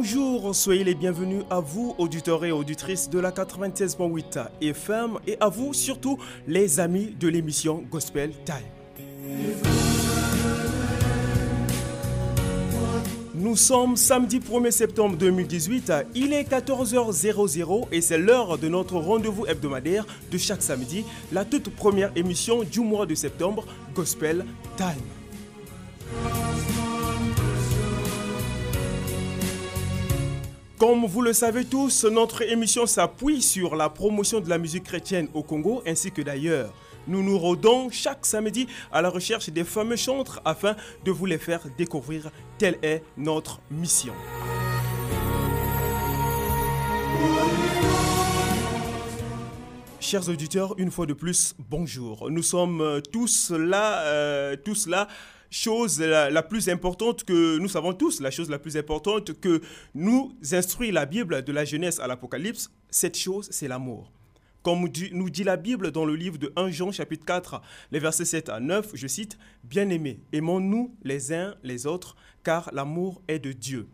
Bonjour, 0.00 0.54
soyez 0.54 0.84
les 0.84 0.94
bienvenus 0.94 1.42
à 1.50 1.58
vous, 1.58 1.96
auditeurs 1.98 2.44
et 2.44 2.52
auditrices 2.52 3.10
de 3.10 3.18
la 3.18 3.32
96.8 3.32 4.46
FM 4.60 5.18
et 5.26 5.36
à 5.40 5.48
vous 5.48 5.74
surtout 5.74 6.18
les 6.46 6.78
amis 6.78 7.16
de 7.18 7.26
l'émission 7.26 7.82
Gospel 7.90 8.30
Time. 8.44 8.54
Nous 13.34 13.56
sommes 13.56 13.96
samedi 13.96 14.38
1er 14.38 14.70
septembre 14.70 15.16
2018, 15.16 15.92
il 16.14 16.32
est 16.32 16.48
14h00 16.48 17.88
et 17.90 18.00
c'est 18.00 18.18
l'heure 18.18 18.56
de 18.56 18.68
notre 18.68 18.98
rendez-vous 18.98 19.46
hebdomadaire 19.46 20.06
de 20.30 20.38
chaque 20.38 20.62
samedi, 20.62 21.04
la 21.32 21.44
toute 21.44 21.74
première 21.74 22.12
émission 22.14 22.62
du 22.62 22.78
mois 22.78 23.04
de 23.04 23.16
septembre, 23.16 23.66
Gospel 23.96 24.46
Time. 24.76 25.17
Comme 30.78 31.06
vous 31.06 31.22
le 31.22 31.32
savez 31.32 31.64
tous, 31.64 32.04
notre 32.04 32.42
émission 32.42 32.86
s'appuie 32.86 33.42
sur 33.42 33.74
la 33.74 33.88
promotion 33.88 34.38
de 34.38 34.48
la 34.48 34.58
musique 34.58 34.84
chrétienne 34.84 35.26
au 35.34 35.42
Congo 35.42 35.82
ainsi 35.84 36.12
que 36.12 36.22
d'ailleurs. 36.22 36.72
Nous 37.08 37.20
nous 37.20 37.36
rodons 37.36 37.90
chaque 37.90 38.24
samedi 38.24 38.68
à 38.92 39.02
la 39.02 39.10
recherche 39.10 39.50
des 39.50 39.64
fameux 39.64 39.96
chantres 39.96 40.40
afin 40.44 40.76
de 41.04 41.10
vous 41.10 41.26
les 41.26 41.38
faire 41.38 41.62
découvrir. 41.76 42.30
Telle 42.58 42.78
est 42.82 43.02
notre 43.16 43.60
mission. 43.72 44.12
Chers 49.98 50.28
auditeurs, 50.28 50.74
une 50.78 50.92
fois 50.92 51.06
de 51.06 51.12
plus, 51.12 51.56
bonjour. 51.58 52.30
Nous 52.30 52.44
sommes 52.44 52.80
euh, 52.80 53.00
tous 53.00 53.50
là, 53.50 54.02
euh, 54.04 54.54
tous 54.54 54.86
là 54.86 55.08
chose 55.50 56.00
la, 56.00 56.42
plus 56.42 56.68
importante 56.68 57.24
que 57.24 57.58
nous 57.58 57.68
savons 57.68 57.92
tous, 57.92 58.20
la 58.20 58.30
chose 58.30 58.50
la 58.50 58.58
plus 58.58 58.76
importante 58.76 59.38
que 59.40 59.60
nous 59.94 60.36
instruit 60.52 60.90
la 60.90 61.06
Bible 61.06 61.42
de 61.42 61.52
la 61.52 61.64
Genèse 61.64 62.00
à 62.00 62.06
l'Apocalypse, 62.06 62.70
cette 62.90 63.16
chose, 63.16 63.48
c'est 63.50 63.68
l'amour. 63.68 64.12
Comme 64.62 64.88
nous 65.12 65.30
dit 65.30 65.44
la 65.44 65.56
Bible 65.56 65.92
dans 65.92 66.04
le 66.04 66.14
livre 66.14 66.36
de 66.36 66.52
1 66.56 66.70
Jean 66.70 66.92
chapitre 66.92 67.24
4, 67.24 67.62
les 67.92 68.00
versets 68.00 68.24
7 68.24 68.48
à 68.48 68.60
9, 68.60 68.90
je 68.94 69.06
cite, 69.06 69.38
Bien-aimés, 69.64 70.20
aimons-nous 70.32 70.94
les 71.04 71.32
uns 71.32 71.54
les 71.62 71.86
autres, 71.86 72.16
car 72.42 72.68
l'amour 72.72 73.22
est 73.28 73.38
de 73.38 73.52
Dieu. 73.52 73.88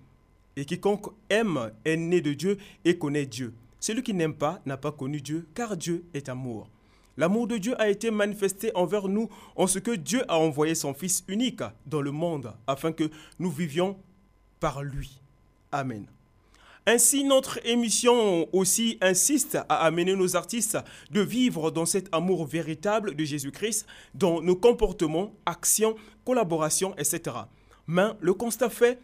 Et 0.56 0.64
quiconque 0.64 1.12
aime 1.30 1.70
est 1.84 1.97
né 1.97 2.20
de 2.20 2.32
Dieu 2.32 2.58
et 2.84 2.98
connaît 2.98 3.27
Dieu. 3.27 3.55
Celui 3.78 4.02
qui 4.02 4.14
n'aime 4.14 4.34
pas 4.34 4.62
n'a 4.64 4.77
pas 4.77 4.92
connu 4.92 5.20
Dieu, 5.20 5.47
car 5.55 5.77
Dieu 5.77 6.05
est 6.14 6.28
amour. 6.28 6.70
L'amour 7.17 7.47
de 7.47 7.59
Dieu 7.59 7.81
a 7.81 7.89
été 7.89 8.11
manifesté 8.11 8.73
envers 8.75 9.09
nous 9.09 9.29
en 9.57 9.67
ce 9.67 9.79
que 9.79 9.93
Dieu 9.93 10.23
a 10.29 10.39
envoyé 10.39 10.75
son 10.75 10.95
Fils 10.95 11.25
unique 11.29 11.62
dans 11.87 12.01
le 12.01 12.11
monde 12.11 12.53
afin 12.67 12.93
que 12.93 13.11
nous 13.39 13.51
vivions 13.51 13.97
par 14.61 14.83
lui. 14.83 15.21
Amen. 15.71 16.06
Ainsi, 16.87 17.25
notre 17.25 17.65
émission 17.66 18.47
aussi 18.55 18.99
insiste 19.00 19.56
à 19.71 19.87
amener 19.87 20.15
nos 20.15 20.37
artistes 20.37 20.77
de 21.11 21.22
vivre 21.22 21.71
dans 21.71 21.87
cet 21.87 22.15
amour 22.15 22.47
véritable 22.47 23.15
de 23.15 23.25
Jésus-Christ, 23.25 23.87
dans 24.15 24.43
nos 24.43 24.56
comportements, 24.56 25.33
actions, 25.47 25.97
collaborations, 26.27 26.94
etc. 26.97 27.37
Mais 27.87 28.09
le 28.21 28.34
constat 28.34 28.69
fait, 28.69 28.99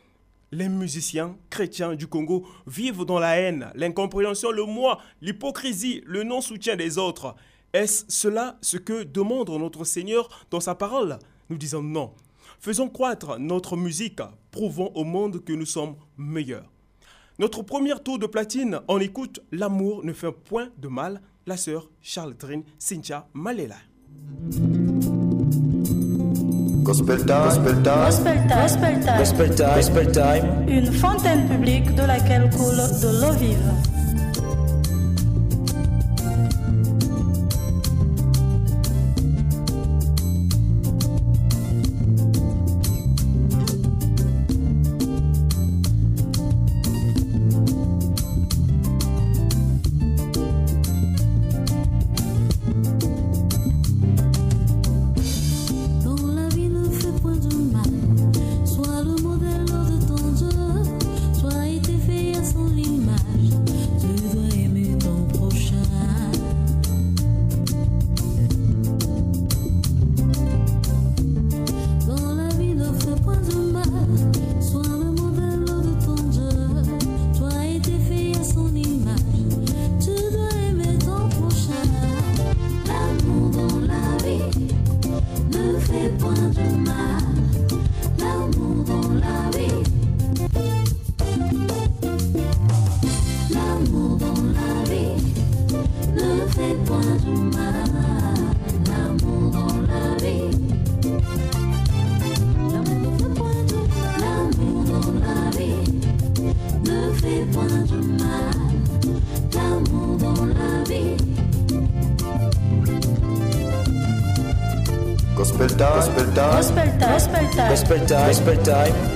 les 0.52 0.68
musiciens 0.68 1.36
chrétiens 1.48 1.94
du 1.94 2.06
Congo 2.06 2.46
vivent 2.66 3.06
dans 3.06 3.18
la 3.18 3.38
haine, 3.38 3.70
l'incompréhension, 3.74 4.50
le 4.50 4.64
moi, 4.64 5.00
l'hypocrisie, 5.22 6.02
le 6.04 6.22
non-soutien 6.22 6.76
des 6.76 6.98
autres. 6.98 7.34
Est-ce 7.72 8.04
cela 8.08 8.56
ce 8.62 8.76
que 8.76 9.04
demande 9.04 9.48
notre 9.50 9.84
Seigneur 9.84 10.28
dans 10.50 10.58
sa 10.60 10.74
parole? 10.74 11.18
Nous 11.48 11.56
disons 11.56 11.82
non. 11.82 12.12
Faisons 12.58 12.88
croître 12.88 13.38
notre 13.38 13.76
musique, 13.76 14.20
prouvons 14.50 14.90
au 14.94 15.04
monde 15.04 15.44
que 15.44 15.52
nous 15.52 15.66
sommes 15.66 15.94
meilleurs. 16.18 16.68
Notre 17.38 17.62
premier 17.62 17.94
tour 18.04 18.18
de 18.18 18.26
platine, 18.26 18.80
on 18.88 18.98
écoute 18.98 19.40
L'amour 19.52 20.04
ne 20.04 20.12
fait 20.12 20.32
point 20.32 20.68
de 20.78 20.88
mal, 20.88 21.22
la 21.46 21.56
sœur 21.56 21.88
Charles-Trine 22.02 22.64
Cynthia 22.78 23.28
Malela. 23.34 23.76
Gospel 26.82 27.18
time, 27.24 27.44
gospel 27.44 27.82
time, 27.82 28.04
Gospel 28.04 28.34
time, 28.48 28.62
gospel 28.62 29.00
time, 29.00 29.18
gospel 29.18 29.54
time, 29.54 29.74
gospel 29.76 30.12
time. 30.12 30.68
une 30.68 30.92
fontaine 30.92 31.48
publique 31.48 31.94
de 31.94 32.02
laquelle 32.02 32.50
coule 32.50 32.76
de 33.00 33.20
l'eau 33.20 33.32
vive. 33.38 33.99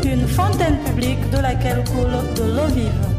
Une 0.05 0.27
fontaine 0.27 0.77
publique 0.85 1.31
de 1.31 1.39
laquelle 1.39 1.85
coule 1.85 2.35
de 2.35 2.43
l'eau 2.57 2.67
vive. 2.75 3.14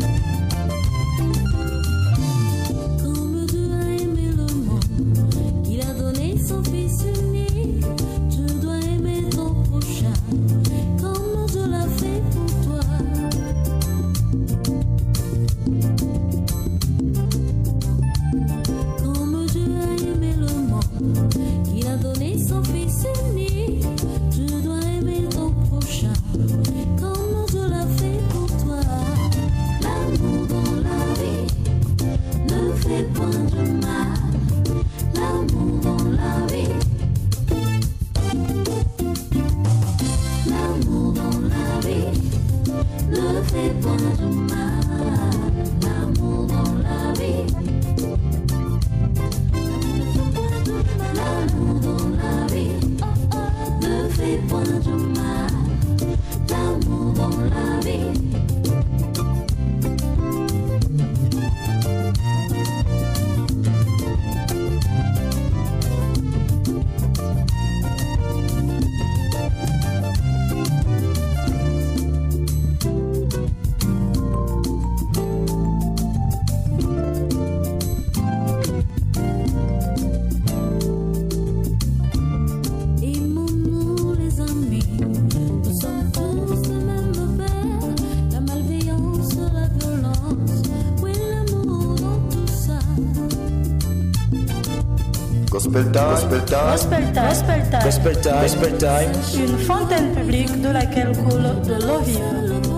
Gospel 97.14 98.78
time. 98.78 99.12
Une 99.38 99.58
fontaine 99.58 100.16
publique 100.16 100.62
de 100.62 100.70
laquelle 100.70 101.12
coule 101.12 101.62
de 101.68 101.86
l'eau 101.86 102.00
vive. 102.00 102.75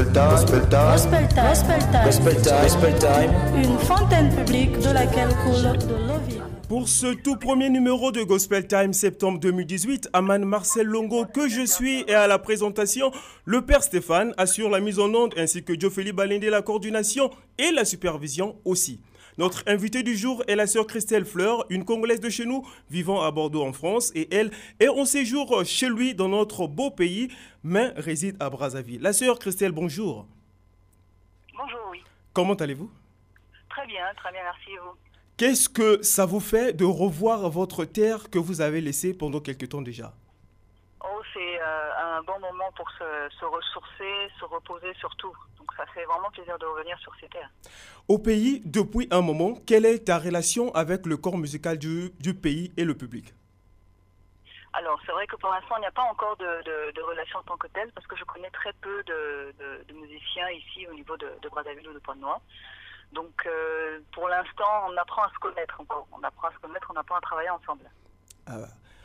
Gospel 0.00 0.14
time, 0.14 0.30
gospel 0.30 0.68
time, 0.70 0.80
Gospel 0.80 1.28
Time. 1.28 1.44
Gospel 1.44 1.78
Time. 1.78 2.04
gospel 2.06 2.42
time, 2.42 2.62
gospel 2.62 2.98
time. 2.98 3.32
Une 3.54 3.78
fontaine 3.80 4.34
publique 4.34 4.78
de 4.78 4.94
laquelle 4.94 5.28
coule 5.44 5.76
de 5.76 5.94
l'eau 5.94 6.18
vive. 6.26 6.42
Pour 6.70 6.88
ce 6.88 7.08
tout 7.08 7.36
premier 7.36 7.68
numéro 7.68 8.10
de 8.10 8.22
Gospel 8.22 8.66
Time 8.66 8.94
septembre 8.94 9.38
2018, 9.40 10.08
Aman 10.14 10.42
Marcel 10.46 10.86
Longo 10.86 11.26
que 11.26 11.50
je 11.50 11.66
suis 11.66 12.04
et 12.08 12.14
à 12.14 12.26
la 12.26 12.38
présentation, 12.38 13.12
le 13.44 13.60
père 13.60 13.82
Stéphane 13.82 14.32
assure 14.38 14.70
la 14.70 14.80
mise 14.80 14.98
en 14.98 15.12
onde 15.12 15.34
ainsi 15.36 15.64
que 15.64 15.78
Geoffrey 15.78 16.12
Balindé 16.12 16.48
la 16.48 16.62
coordination 16.62 17.30
et 17.58 17.70
la 17.70 17.84
supervision 17.84 18.56
aussi. 18.64 19.00
Notre 19.38 19.62
invitée 19.66 20.02
du 20.02 20.16
jour 20.16 20.42
est 20.48 20.56
la 20.56 20.66
sœur 20.66 20.86
Christelle 20.86 21.24
Fleur, 21.24 21.64
une 21.70 21.84
Congolaise 21.84 22.20
de 22.20 22.28
chez 22.28 22.44
nous 22.44 22.66
vivant 22.90 23.22
à 23.22 23.30
Bordeaux 23.30 23.64
en 23.64 23.72
France 23.72 24.10
et 24.14 24.34
elle 24.34 24.50
est 24.80 24.88
en 24.88 25.04
séjour 25.04 25.64
chez 25.64 25.88
lui 25.88 26.14
dans 26.14 26.28
notre 26.28 26.66
beau 26.66 26.90
pays 26.90 27.28
mais 27.62 27.92
réside 27.96 28.36
à 28.40 28.50
Brazzaville. 28.50 29.00
La 29.00 29.12
sœur 29.12 29.38
Christelle, 29.38 29.72
bonjour. 29.72 30.26
Bonjour, 31.56 31.80
oui. 31.90 32.02
Comment 32.32 32.54
allez-vous? 32.54 32.90
Très 33.68 33.86
bien, 33.86 34.04
très 34.16 34.32
bien, 34.32 34.42
merci 34.42 34.76
vous? 34.76 34.96
Qu'est-ce 35.36 35.68
que 35.68 36.02
ça 36.02 36.26
vous 36.26 36.40
fait 36.40 36.72
de 36.72 36.84
revoir 36.84 37.48
votre 37.48 37.84
terre 37.84 38.28
que 38.30 38.38
vous 38.38 38.60
avez 38.60 38.80
laissée 38.80 39.14
pendant 39.14 39.40
quelque 39.40 39.64
temps 39.64 39.80
déjà? 39.80 40.12
Oh, 41.02 41.22
c'est 41.32 41.60
euh, 41.60 42.18
un 42.18 42.22
bon 42.22 42.38
moment 42.40 42.70
pour 42.76 42.90
se, 42.90 43.28
se 43.38 43.44
ressourcer, 43.46 44.30
se 44.38 44.44
reposer 44.44 44.92
surtout. 44.98 45.32
Ça 45.80 45.86
fait 45.94 46.04
vraiment 46.04 46.30
plaisir 46.30 46.58
de 46.58 46.66
revenir 46.66 46.98
sur 46.98 47.12
ces 47.18 47.28
terres. 47.28 47.50
Au 48.06 48.18
pays, 48.18 48.60
depuis 48.66 49.08
un 49.10 49.22
moment, 49.22 49.54
quelle 49.66 49.86
est 49.86 50.04
ta 50.08 50.18
relation 50.18 50.70
avec 50.74 51.06
le 51.06 51.16
corps 51.16 51.38
musical 51.38 51.78
du, 51.78 52.10
du 52.20 52.34
pays 52.34 52.70
et 52.76 52.84
le 52.84 52.94
public? 52.94 53.32
Alors 54.74 55.00
c'est 55.06 55.12
vrai 55.12 55.26
que 55.26 55.36
pour 55.36 55.50
l'instant 55.50 55.76
il 55.78 55.80
n'y 55.80 55.86
a 55.86 55.90
pas 55.90 56.02
encore 56.02 56.36
de, 56.36 56.44
de, 56.44 56.92
de 56.92 57.02
relation 57.02 57.38
en 57.38 57.42
tant 57.44 57.56
que 57.56 57.66
telle 57.68 57.90
parce 57.92 58.06
que 58.06 58.14
je 58.14 58.24
connais 58.24 58.50
très 58.50 58.74
peu 58.74 59.02
de, 59.04 59.54
musiciens 59.94 60.48
ici 60.50 60.86
au 60.86 60.94
niveau 60.94 61.16
de, 61.16 61.28
de 61.42 61.48
Brazzaville 61.48 61.88
ou 61.88 61.94
de 61.94 61.98
Pointe-Noire. 61.98 62.40
Donc 63.12 63.34
euh, 63.46 64.00
pour 64.12 64.28
l'instant 64.28 64.72
on 64.88 64.96
apprend 64.98 65.22
à 65.22 65.30
se 65.30 65.38
connaître 65.38 65.80
encore. 65.80 66.06
On 66.12 66.22
apprend 66.22 66.48
à 66.48 66.52
se 66.52 66.58
connaître, 66.58 66.86
on 66.94 66.98
apprend 66.98 67.16
à 67.16 67.20
travailler 67.20 67.50
ensemble. 67.50 67.90
Ah, 68.46 68.58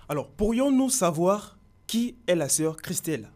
Alors, 0.10 0.29
pourrions-nous 0.29 0.89
savoir 0.89 1.55
qui 1.88 2.17
est 2.27 2.36
la 2.36 2.50
sœur 2.50 2.77
Christelle? 2.77 3.29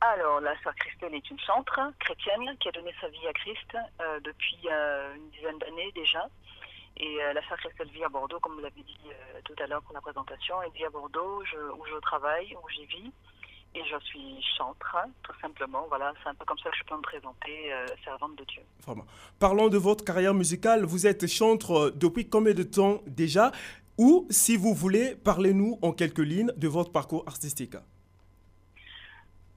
Alors, 0.00 0.40
la 0.40 0.60
sœur 0.62 0.74
Christelle 0.74 1.14
est 1.14 1.30
une 1.30 1.38
chantre 1.40 1.80
chrétienne 2.00 2.56
qui 2.60 2.68
a 2.68 2.72
donné 2.72 2.92
sa 3.00 3.08
vie 3.08 3.26
à 3.26 3.32
Christ 3.32 3.76
euh, 4.00 4.20
depuis 4.20 4.58
euh, 4.70 5.14
une 5.16 5.30
dizaine 5.30 5.58
d'années 5.58 5.90
déjà. 5.94 6.28
Et 6.98 7.22
euh, 7.22 7.32
la 7.32 7.46
sœur 7.48 7.56
Christelle 7.58 7.88
vit 7.88 8.04
à 8.04 8.08
Bordeaux, 8.08 8.38
comme 8.40 8.54
vous 8.54 8.60
l'avez 8.60 8.82
dit 8.82 9.10
tout 9.44 9.54
à 9.62 9.66
l'heure 9.66 9.82
pour 9.82 9.94
la 9.94 10.00
présentation. 10.00 10.60
Elle 10.62 10.72
vit 10.72 10.84
à 10.84 10.90
Bordeaux, 10.90 11.42
où 11.42 11.86
je 11.86 11.98
travaille, 12.00 12.54
où 12.62 12.68
j'y 12.68 12.86
vis. 12.86 13.12
Et 13.74 13.82
je 13.84 13.98
suis 14.06 14.42
chantre, 14.56 14.96
tout 15.22 15.38
simplement. 15.40 15.86
Voilà, 15.88 16.12
c'est 16.22 16.30
un 16.30 16.34
peu 16.34 16.44
comme 16.46 16.58
ça 16.58 16.70
que 16.70 16.76
je 16.76 16.84
peux 16.84 16.96
me 16.96 17.02
présenter, 17.02 17.72
servante 18.04 18.36
de 18.36 18.44
Dieu. 18.44 18.62
Vraiment. 18.86 19.04
Parlons 19.38 19.68
de 19.68 19.76
votre 19.76 20.02
carrière 20.02 20.32
musicale. 20.32 20.84
Vous 20.84 21.06
êtes 21.06 21.26
chantre 21.26 21.92
depuis 21.94 22.28
combien 22.28 22.54
de 22.54 22.62
temps 22.62 23.02
déjà? 23.06 23.52
Ou, 23.98 24.26
si 24.30 24.56
vous 24.56 24.72
voulez, 24.72 25.14
parlez-nous 25.14 25.78
en 25.82 25.92
quelques 25.92 26.18
lignes 26.20 26.52
de 26.56 26.68
votre 26.68 26.90
parcours 26.90 27.24
artistique. 27.26 27.76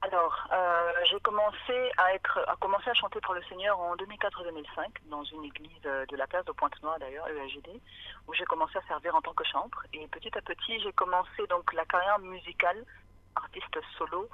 Alors, 0.02 0.48
euh, 0.50 0.92
j'ai 1.10 1.20
commencé 1.20 1.92
à 1.98 2.14
être, 2.14 2.38
à 2.48 2.56
commencer 2.56 2.88
à 2.88 2.94
chanter 2.94 3.20
pour 3.20 3.34
le 3.34 3.42
Seigneur 3.44 3.78
en 3.78 3.94
2004-2005 3.96 4.64
dans 5.10 5.22
une 5.24 5.44
église 5.44 5.70
euh, 5.84 6.06
de 6.06 6.16
la 6.16 6.26
place 6.26 6.44
de 6.46 6.52
Pointe-Noire 6.52 6.98
d'ailleurs, 6.98 7.28
EAGD, 7.28 7.68
où 8.26 8.32
j'ai 8.32 8.44
commencé 8.44 8.78
à 8.78 8.82
servir 8.88 9.14
en 9.14 9.20
tant 9.20 9.34
que 9.34 9.44
chantre. 9.44 9.86
Et 9.92 10.06
petit 10.08 10.36
à 10.36 10.40
petit, 10.40 10.80
j'ai 10.80 10.92
commencé 10.94 11.46
donc 11.50 11.70
la 11.74 11.84
carrière 11.84 12.18
musicale, 12.18 12.82
artiste 13.36 13.78
solo, 13.98 14.28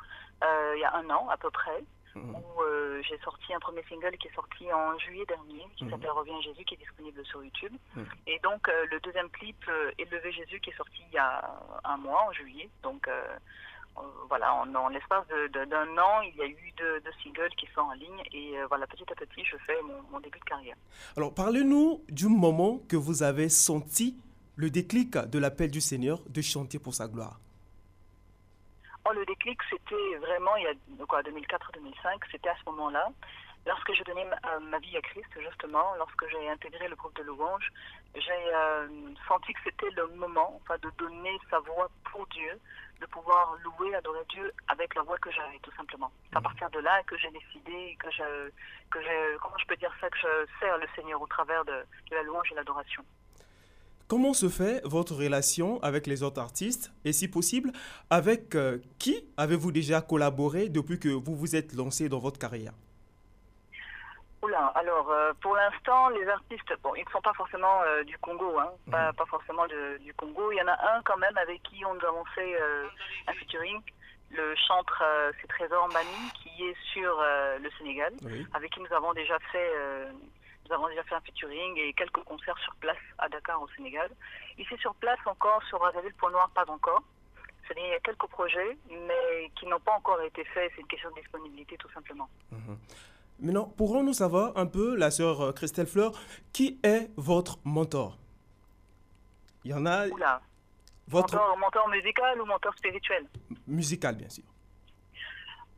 euh, 0.44 0.72
il 0.76 0.80
y 0.82 0.84
a 0.84 0.94
un 0.94 1.10
an 1.10 1.28
à 1.28 1.36
peu 1.36 1.50
près, 1.50 1.82
où 2.14 2.62
euh, 2.62 3.02
j'ai 3.02 3.18
sorti 3.18 3.52
un 3.52 3.60
premier 3.60 3.82
single 3.90 4.16
qui 4.16 4.28
est 4.28 4.34
sorti 4.34 4.72
en 4.72 4.96
juillet 4.98 5.26
dernier, 5.26 5.66
qui 5.76 5.90
s'appelle 5.90 6.10
Reviens 6.12 6.40
Jésus, 6.40 6.64
qui 6.64 6.72
est 6.74 6.78
disponible 6.78 7.22
sur 7.26 7.44
YouTube. 7.44 7.74
Et 8.26 8.38
donc 8.38 8.68
le 8.90 8.98
deuxième 9.00 9.28
clip, 9.28 9.70
Élever 9.98 10.32
Jésus, 10.32 10.58
qui 10.60 10.70
est 10.70 10.76
sorti 10.76 11.02
il 11.08 11.14
y 11.14 11.18
a 11.18 11.44
un 11.84 11.98
mois, 11.98 12.22
en 12.26 12.32
juillet. 12.32 12.70
Donc 12.82 13.06
voilà, 14.28 14.54
en, 14.54 14.74
en 14.74 14.88
l'espace 14.88 15.26
d'un 15.52 15.98
an, 15.98 16.20
il 16.22 16.36
y 16.36 16.42
a 16.42 16.46
eu 16.46 16.72
deux, 16.76 17.00
deux 17.00 17.12
singles 17.22 17.54
qui 17.56 17.66
sont 17.74 17.80
en 17.80 17.92
ligne. 17.92 18.22
Et 18.32 18.58
euh, 18.58 18.66
voilà, 18.68 18.86
petit 18.86 19.04
à 19.10 19.14
petit, 19.14 19.44
je 19.44 19.56
fais 19.58 19.80
mon, 19.82 20.02
mon 20.10 20.20
début 20.20 20.38
de 20.38 20.44
carrière. 20.44 20.76
Alors, 21.16 21.34
parlez-nous 21.34 22.02
du 22.08 22.28
moment 22.28 22.80
que 22.88 22.96
vous 22.96 23.22
avez 23.22 23.48
senti 23.48 24.16
le 24.56 24.70
déclic 24.70 25.16
de 25.16 25.38
l'appel 25.38 25.70
du 25.70 25.80
Seigneur 25.80 26.20
de 26.28 26.40
chanter 26.40 26.78
pour 26.78 26.94
sa 26.94 27.08
gloire. 27.08 27.38
Oh, 29.08 29.12
le 29.12 29.24
déclic, 29.24 29.58
c'était 29.70 30.16
vraiment 30.16 30.56
il 30.56 30.64
y 30.64 30.66
a 30.66 31.06
quoi, 31.06 31.22
2004-2005, 31.22 32.22
c'était 32.32 32.48
à 32.48 32.56
ce 32.56 32.70
moment-là. 32.70 33.08
Lorsque 33.66 34.04
donnais 34.04 34.24
ma, 34.24 34.36
euh, 34.50 34.60
ma 34.60 34.78
vie 34.78 34.96
à 34.96 35.00
Christ, 35.02 35.28
justement, 35.40 35.94
lorsque 35.98 36.28
j'ai 36.30 36.48
intégré 36.48 36.88
le 36.88 36.96
groupe 36.96 37.16
de 37.16 37.22
louange, 37.24 37.72
j'ai 38.14 38.54
euh, 38.54 38.88
senti 39.28 39.52
que 39.52 39.60
c'était 39.64 39.90
le 39.90 40.06
moment 40.16 40.60
enfin, 40.62 40.76
de 40.78 40.90
donner 40.98 41.38
sa 41.50 41.58
voix 41.60 41.90
pour 42.10 42.26
Dieu, 42.28 42.58
de 43.00 43.06
pouvoir 43.06 43.56
louer, 43.62 43.94
adorer 43.94 44.24
Dieu 44.30 44.52
avec 44.68 44.94
la 44.94 45.02
voix 45.02 45.18
que 45.18 45.30
j'avais, 45.30 45.58
tout 45.62 45.72
simplement. 45.76 46.10
C'est 46.30 46.38
à 46.38 46.40
partir 46.40 46.70
de 46.70 46.78
là 46.78 47.02
que 47.06 47.16
j'ai 47.18 47.30
décidé, 47.30 47.96
que 47.98 48.10
je, 48.10 48.50
que 48.90 49.00
je, 49.02 49.38
comment 49.38 49.58
je 49.58 49.66
peux 49.66 49.76
dire 49.76 49.92
ça, 50.00 50.08
que 50.08 50.16
je 50.18 50.46
sers 50.60 50.78
le 50.78 50.86
Seigneur 50.94 51.20
au 51.20 51.26
travers 51.26 51.64
de, 51.64 51.84
de 52.10 52.14
la 52.14 52.22
louange 52.22 52.50
et 52.52 52.54
l'adoration. 52.54 53.04
Comment 54.08 54.34
se 54.34 54.48
fait 54.48 54.80
votre 54.84 55.16
relation 55.16 55.82
avec 55.82 56.06
les 56.06 56.22
autres 56.22 56.40
artistes 56.40 56.92
et 57.04 57.12
si 57.12 57.26
possible, 57.26 57.72
avec 58.08 58.54
euh, 58.54 58.78
qui 59.00 59.28
avez-vous 59.36 59.72
déjà 59.72 60.00
collaboré 60.00 60.68
depuis 60.68 61.00
que 61.00 61.08
vous 61.08 61.34
vous 61.34 61.56
êtes 61.56 61.74
lancé 61.74 62.08
dans 62.08 62.20
votre 62.20 62.38
carrière? 62.38 62.72
Oula, 64.46 64.66
alors 64.76 65.10
euh, 65.10 65.32
pour 65.40 65.56
l'instant, 65.56 66.08
les 66.10 66.26
artistes, 66.28 66.72
bon, 66.82 66.94
ils 66.94 67.04
ne 67.04 67.10
sont 67.10 67.20
pas 67.20 67.32
forcément 67.34 67.82
euh, 67.82 68.04
du 68.04 68.16
Congo, 68.18 68.58
hein, 68.60 68.70
pas, 68.90 69.12
pas 69.12 69.26
forcément 69.26 69.66
de- 69.66 69.98
du 69.98 70.14
Congo. 70.14 70.52
Il 70.52 70.56
y 70.58 70.62
en 70.62 70.68
a 70.68 70.94
un 70.94 71.02
quand 71.02 71.16
même 71.16 71.36
avec 71.36 71.60
qui 71.64 71.84
on 71.84 71.94
nous 71.94 72.04
avons 72.06 72.24
fait 72.26 72.54
euh, 72.60 72.86
un 73.26 73.32
featuring. 73.32 73.80
Le 74.30 74.54
chantre, 74.56 75.02
c'est 75.40 75.46
Trésor 75.48 75.88
Mani, 75.88 76.30
qui 76.34 76.64
est 76.68 76.76
sur 76.92 77.16
le 77.62 77.70
Sénégal, 77.78 78.12
Oui. 78.24 78.44
avec 78.54 78.72
qui 78.72 78.80
nous 78.80 78.92
avons 78.92 79.12
déjà 79.12 79.38
fait, 79.52 79.70
nous 80.66 80.72
avons 80.74 80.88
déjà 80.88 81.04
fait 81.04 81.14
un 81.14 81.20
featuring 81.20 81.76
et 81.78 81.92
quelques 81.92 82.24
concerts 82.24 82.58
sur 82.58 82.74
place 82.76 82.98
à 83.18 83.28
Dakar 83.28 83.62
au 83.62 83.68
Sénégal. 83.76 84.10
Ici 84.58 84.76
sur 84.78 84.96
place 84.96 85.20
encore, 85.26 85.62
sur 85.68 85.78
Brazzaville, 85.78 86.12
Point 86.14 86.32
Noir, 86.32 86.50
pas 86.50 86.64
encore. 86.68 87.02
Il 87.76 87.86
y 87.86 87.94
a 87.94 88.00
quelques 88.00 88.26
projets, 88.28 88.76
mais 88.90 89.50
qui 89.56 89.66
n'ont 89.66 89.80
pas 89.80 89.92
encore 89.92 90.20
été 90.22 90.44
faits. 90.46 90.72
C'est 90.74 90.80
une 90.80 90.86
question 90.88 91.10
de 91.10 91.20
disponibilité, 91.20 91.76
tout 91.76 91.90
simplement. 91.90 92.28
Maintenant, 93.38 93.64
pourrons-nous 93.76 94.14
savoir 94.14 94.56
un 94.56 94.66
peu, 94.66 94.96
la 94.96 95.10
sœur 95.10 95.40
euh, 95.40 95.52
Christelle 95.52 95.86
Fleur, 95.86 96.12
qui 96.52 96.80
est 96.82 97.10
votre 97.16 97.58
mentor? 97.64 98.16
Il 99.64 99.72
y 99.72 99.74
en 99.74 99.84
a, 99.84 100.06
Oula. 100.06 100.40
votre 101.08 101.34
Mentor, 101.34 101.58
mentor 101.58 101.88
musical 101.88 102.40
ou 102.40 102.46
mentor 102.46 102.72
spirituel? 102.74 103.26
Musical, 103.66 104.14
bien 104.14 104.28
sûr. 104.28 104.44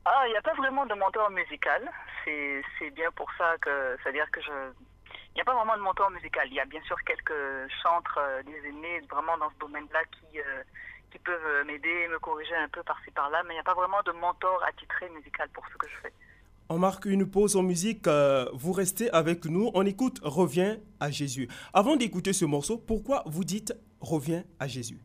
Ah, 0.05 0.23
il 0.27 0.31
n'y 0.31 0.37
a 0.37 0.43
pas 0.43 0.55
vraiment 0.55 0.87
de 0.87 0.95
mentor 0.95 1.31
musical. 1.31 1.91
C'est 2.25 2.91
bien 2.91 3.11
pour 3.13 3.29
ça 3.39 3.57
que, 3.61 3.97
c'est-à-dire 4.03 4.31
que 4.31 4.41
je, 4.43 4.73
il 5.31 5.35
n'y 5.35 5.41
a 5.41 5.45
pas 5.45 5.55
vraiment 5.55 5.77
de 5.77 5.83
mentor 5.83 6.11
musical. 6.11 6.47
Il 6.49 6.55
y 6.55 6.61
a 6.61 6.65
bien 6.65 6.83
sûr 6.83 6.97
quelques 7.05 7.73
chantres 7.83 8.19
euh, 8.19 8.43
des 8.45 8.69
aînés 8.69 9.01
vraiment 9.11 9.37
dans 9.39 9.51
ce 9.51 9.59
domaine-là 9.59 10.05
qui, 10.13 10.39
euh, 10.41 10.63
qui 11.11 11.19
peuvent 11.19 11.67
m'aider, 11.67 12.09
me 12.09 12.19
corriger 12.19 12.55
un 12.55 12.69
peu 12.69 12.83
par-ci 12.83 13.11
par-là, 13.11 13.43
mais 13.45 13.55
il 13.55 13.57
n'y 13.57 13.61
a 13.61 13.65
pas 13.65 13.75
vraiment 13.75 14.03
de 14.03 14.13
mentor 14.13 14.63
attitré 14.65 15.09
musical 15.09 15.49
pour 15.51 15.67
ce 15.69 15.77
que 15.77 15.89
je 15.89 15.97
fais. 16.03 16.13
On 16.71 16.77
marque 16.77 17.07
une 17.07 17.31
pause 17.31 17.57
en 17.57 17.63
musique, 17.63 18.07
euh, 18.09 18.45
vous 18.53 18.73
restez 18.73 19.11
avec 19.13 19.47
nous, 19.47 19.71
on 19.73 19.87
écoute 19.87 20.21
Reviens 20.23 20.77
à 21.01 21.11
Jésus. 21.11 21.49
Avant 21.73 21.97
d'écouter 21.97 22.35
ce 22.35 22.45
morceau, 22.45 22.77
pourquoi 22.77 23.23
vous 23.25 23.43
dites 23.43 23.73
Reviens 24.03 24.45
à 24.61 24.67
Jésus? 24.67 24.99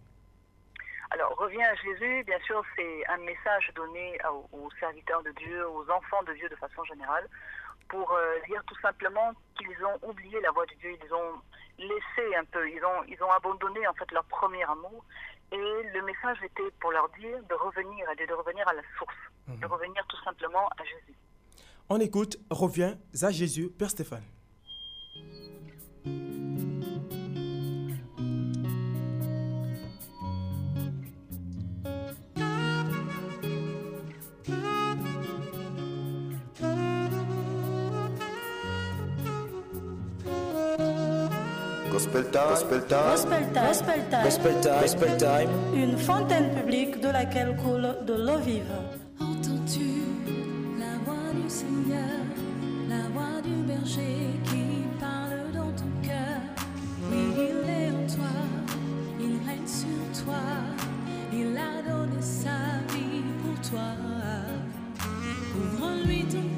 Alors, 1.12 1.34
reviens 1.38 1.66
à 1.66 1.76
Jésus, 1.76 2.26
bien 2.26 2.40
sûr, 2.46 2.62
c'est 2.76 3.08
un 3.08 3.18
message 3.20 3.72
donné 3.76 4.18
aux, 4.52 4.70
serviteurs 4.78 5.24
de 5.24 5.32
Dieu, 5.32 5.66
aux 5.70 5.90
enfants 5.90 6.22
de 6.28 6.34
Dieu 6.34 6.50
de 6.50 6.56
façon 6.58 6.84
générale, 6.84 7.30
pour 7.88 8.12
euh, 8.12 8.36
dire 8.46 8.62
tout 8.68 8.80
simplement 8.82 9.32
qu'ils 9.58 9.86
ont 9.86 10.10
oublié 10.10 10.42
la 10.42 10.52
voie 10.52 10.66
de 10.66 10.74
Dieu, 10.82 10.92
ils 11.02 11.14
ont 11.14 11.40
laissé 11.80 12.36
un 12.36 12.44
peu, 12.44 12.70
ils 12.70 12.84
ont, 12.84 13.04
ils 13.08 13.24
ont 13.24 13.32
abandonné 13.32 13.88
en 13.88 13.94
fait 13.94 14.12
leur 14.12 14.26
premier 14.26 14.64
amour. 14.64 15.06
Et 15.54 15.84
le 15.94 16.02
message 16.02 16.40
était 16.44 16.72
pour 16.82 16.92
leur 16.92 17.08
dire 17.18 17.42
de 17.48 17.56
revenir, 17.56 18.06
et 18.20 18.28
de 18.28 18.34
revenir 18.34 18.68
à 18.68 18.74
la 18.74 18.84
source, 18.98 19.16
de 19.48 19.66
revenir 19.66 20.06
tout 20.08 20.22
simplement 20.26 20.68
à 20.78 20.84
Jésus. 20.84 21.16
On 21.90 22.00
écoute 22.00 22.38
Reviens 22.50 22.98
à 23.22 23.32
Jésus, 23.32 23.70
Père 23.70 23.90
Stéphane. 23.90 24.24
Gospel 41.92 42.24
time, 42.32 42.42
gospel 42.50 42.82
time, 42.88 42.98
Gospel 43.04 43.54
Time. 43.54 43.68
Gospel 43.68 44.10
Time. 44.10 44.24
gospel 44.24 44.62
time, 44.62 44.82
gospel 44.82 45.18
time. 45.18 45.50
Une 45.76 45.98
fontaine 45.98 46.56
publique 46.56 47.00
de 47.02 47.10
laquelle 47.10 47.56
coule 47.58 47.96
de 48.06 48.14
l'eau 48.14 48.40
vive. 48.40 49.03
Toi. 63.74 63.82
Ouvre-lui 65.56 66.26
ton 66.26 66.53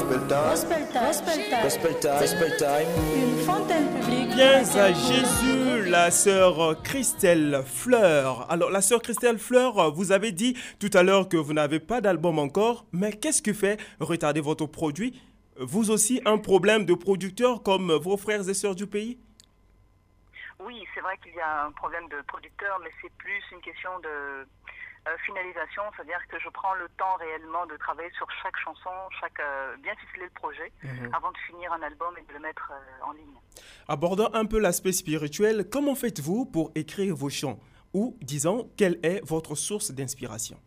Gospel 0.00 0.28
time, 0.28 0.48
gospel 0.48 0.88
time, 0.88 1.02
Gospel 1.02 1.48
Time. 1.50 1.62
Gospel 1.62 2.00
Time. 2.00 2.00
gospel 2.00 2.00
time, 2.00 2.20
gospel 2.20 2.56
time. 2.56 2.88
Une 3.14 3.38
fontaine 3.44 4.00
publique 4.00 4.30
laquelle 4.30 4.80
à 4.80 4.92
Jésus, 4.94 5.90
la 5.90 6.10
sœur 6.10 6.82
Christelle 6.82 7.62
Fleur. 7.66 8.50
Alors, 8.50 8.70
la 8.70 8.80
sœur 8.80 9.02
Christelle 9.02 9.38
Fleur, 9.38 9.92
vous 9.92 10.10
avez 10.10 10.32
dit 10.32 10.56
tout 10.78 10.88
à 10.94 11.02
l'heure 11.02 11.28
que 11.28 11.36
vous 11.36 11.52
n'avez 11.52 11.80
pas 11.80 12.00
d'album 12.00 12.38
encore, 12.38 12.86
mais 12.92 13.12
qu'est-ce 13.12 13.42
que 13.42 13.52
fait 13.52 13.78
retarder 14.00 14.40
votre 14.40 14.64
produit? 14.64 15.20
Vous 15.58 15.90
aussi, 15.90 16.22
un 16.24 16.38
problème 16.38 16.86
de 16.86 16.94
producteur 16.94 17.62
comme 17.62 17.92
vos 17.92 18.16
frères 18.16 18.48
et 18.48 18.54
sœurs 18.54 18.74
du 18.74 18.86
pays? 18.86 19.18
Oui, 20.64 20.82
c'est 20.94 21.00
vrai 21.00 21.18
qu'il 21.22 21.34
y 21.34 21.40
a 21.40 21.66
un 21.66 21.72
problème 21.72 22.08
de 22.08 22.22
producteur, 22.26 22.80
mais 22.82 22.90
c'est 23.02 23.12
plus 23.18 23.42
une 23.52 23.60
question 23.60 23.90
de 23.98 24.46
euh, 25.08 25.16
finalisation, 25.24 25.82
c'est-à-dire 25.96 26.20
que 26.28 26.38
je 26.38 26.48
prends 26.50 26.74
le 26.74 26.88
temps 26.90 27.16
réellement 27.16 27.64
de 27.66 27.76
travailler 27.76 28.10
sur 28.10 28.26
chaque 28.42 28.56
chanson, 28.58 28.90
chaque 29.18 29.40
euh, 29.40 29.76
bien 29.78 29.94
ficeler 29.96 30.24
le 30.24 30.30
projet, 30.30 30.72
avant 31.14 31.32
de 31.32 31.38
finir 31.38 31.72
un 31.72 31.82
album 31.82 32.14
et 32.18 32.22
de 32.22 32.32
le 32.34 32.40
mettre 32.40 32.70
euh, 32.70 33.04
en 33.06 33.12
ligne. 33.12 33.40
Abordant 33.88 34.30
un 34.34 34.44
peu 34.44 34.58
l'aspect 34.58 34.92
spirituel, 34.92 35.68
comment 35.70 35.94
faites-vous 35.94 36.44
pour 36.44 36.70
écrire 36.74 37.16
vos 37.16 37.30
chants? 37.30 37.58
Ou, 37.94 38.16
disons, 38.20 38.70
quelle 38.76 38.98
est 39.02 39.20
votre 39.26 39.54
source 39.54 39.90
d'inspiration? 39.90 40.58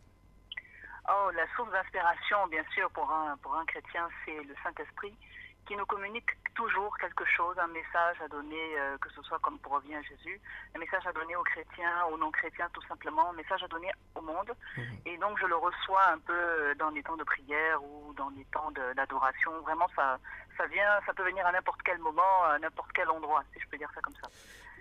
Oh, 1.08 1.30
la 1.30 1.46
source 1.54 1.70
d'inspiration, 1.70 2.46
bien 2.50 2.64
sûr, 2.74 2.90
pour 2.90 3.10
un, 3.10 3.36
pour 3.38 3.54
un 3.54 3.64
chrétien, 3.66 4.08
c'est 4.24 4.42
le 4.42 4.54
Saint-Esprit 4.62 5.14
qui 5.66 5.76
nous 5.76 5.86
communique 5.86 6.30
toujours 6.54 6.96
quelque 6.98 7.24
chose, 7.24 7.56
un 7.58 7.66
message 7.68 8.16
à 8.24 8.28
donner, 8.28 8.78
euh, 8.78 8.96
que 8.98 9.10
ce 9.10 9.22
soit 9.22 9.38
comme 9.40 9.58
pour 9.58 9.72
revenir 9.72 9.98
à 9.98 10.02
Jésus, 10.02 10.40
un 10.74 10.78
message 10.78 11.06
à 11.06 11.12
donner 11.12 11.34
aux 11.36 11.42
chrétiens, 11.42 12.04
aux 12.12 12.18
non-chrétiens 12.18 12.68
tout 12.72 12.82
simplement, 12.86 13.30
un 13.30 13.34
message 13.34 13.62
à 13.62 13.68
donner 13.68 13.90
au 14.14 14.20
monde. 14.20 14.52
Et 15.06 15.16
donc 15.18 15.38
je 15.40 15.46
le 15.46 15.56
reçois 15.56 16.06
un 16.10 16.18
peu 16.18 16.32
euh, 16.32 16.74
dans 16.76 16.90
les 16.90 17.02
temps 17.02 17.16
de 17.16 17.24
prière 17.24 17.82
ou 17.82 18.12
dans 18.14 18.30
les 18.30 18.44
temps 18.46 18.70
d'adoration. 18.94 19.50
Vraiment, 19.62 19.88
ça, 19.96 20.18
ça 20.56 20.66
vient, 20.66 21.00
ça 21.06 21.12
peut 21.14 21.24
venir 21.24 21.44
à 21.46 21.52
n'importe 21.52 21.80
quel 21.84 21.98
moment, 21.98 22.44
à 22.44 22.58
n'importe 22.58 22.90
quel 22.94 23.08
endroit, 23.10 23.42
si 23.52 23.60
je 23.60 23.66
peux 23.68 23.78
dire 23.78 23.90
ça 23.94 24.00
comme 24.00 24.14
ça. 24.22 24.28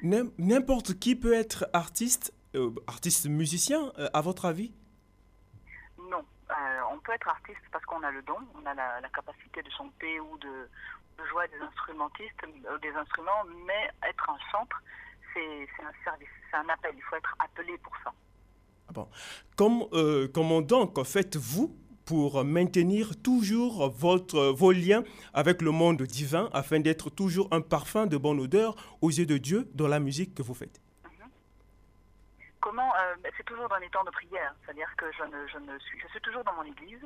N'im- 0.03 0.31
N'importe 0.37 0.99
qui 0.99 1.15
peut 1.15 1.33
être 1.33 1.65
artiste, 1.73 2.33
euh, 2.55 2.71
artiste 2.87 3.27
musicien, 3.27 3.91
euh, 3.97 4.09
à 4.13 4.21
votre 4.21 4.45
avis? 4.45 4.73
Euh, 6.53 6.81
on 6.93 6.99
peut 6.99 7.13
être 7.13 7.27
artiste 7.27 7.61
parce 7.71 7.83
qu'on 7.85 8.03
a 8.03 8.11
le 8.11 8.21
don, 8.21 8.37
on 8.53 8.65
a 8.65 8.73
la, 8.73 9.09
capacité 9.09 9.63
de 9.63 9.71
chanter 9.71 10.19
ou 10.19 10.37
de, 10.37 10.69
jouer 11.29 11.47
des 11.47 11.59
instrumentistes, 11.65 12.43
euh, 12.43 12.77
des 12.79 12.91
instruments, 12.91 13.43
mais 13.65 13.89
être 14.07 14.29
un 14.29 14.37
chantre, 14.51 14.81
c'est 15.33 15.67
un 15.81 16.03
service, 16.03 16.29
c'est 16.51 16.57
un 16.57 16.69
appel. 16.69 16.93
Il 16.95 17.01
faut 17.03 17.15
être 17.15 17.35
appelé 17.39 17.77
pour 17.79 17.93
ça. 18.03 18.13
Ah 18.87 18.91
bon. 18.93 19.09
Comme, 19.55 19.85
euh, 19.93 20.27
comment 20.31 20.61
donc 20.61 21.03
faites-vous 21.03 21.75
pour 22.05 22.43
maintenir 22.43 23.19
toujours 23.23 23.89
votre, 23.89 24.51
vos 24.51 24.71
liens 24.71 25.03
avec 25.33 25.61
le 25.61 25.71
monde 25.71 26.03
divin 26.03 26.49
afin 26.53 26.79
d'être 26.79 27.09
toujours 27.09 27.47
un 27.51 27.61
parfum 27.61 28.05
de 28.05 28.17
bonne 28.17 28.39
odeur 28.39 28.75
aux 29.01 29.09
yeux 29.09 29.25
de 29.25 29.37
Dieu 29.37 29.71
dans 29.73 29.87
la 29.87 29.99
musique 29.99 30.35
que 30.35 30.43
vous 30.43 30.53
faites? 30.53 30.81
Comment 32.63 32.95
euh, 32.95 33.15
ben, 33.21 33.29
C'est 33.35 33.43
toujours 33.43 33.67
dans 33.67 33.75
les 33.77 33.89
temps 33.89 34.05
de 34.05 34.09
prière, 34.11 34.55
c'est-à-dire 34.63 34.89
que 34.95 35.11
je 35.11 35.23
ne, 35.23 35.47
je 35.47 35.57
ne 35.57 35.77
suis, 35.79 35.99
je 35.99 36.07
suis 36.07 36.21
toujours 36.21 36.45
dans 36.45 36.53
mon 36.53 36.63
église, 36.63 37.05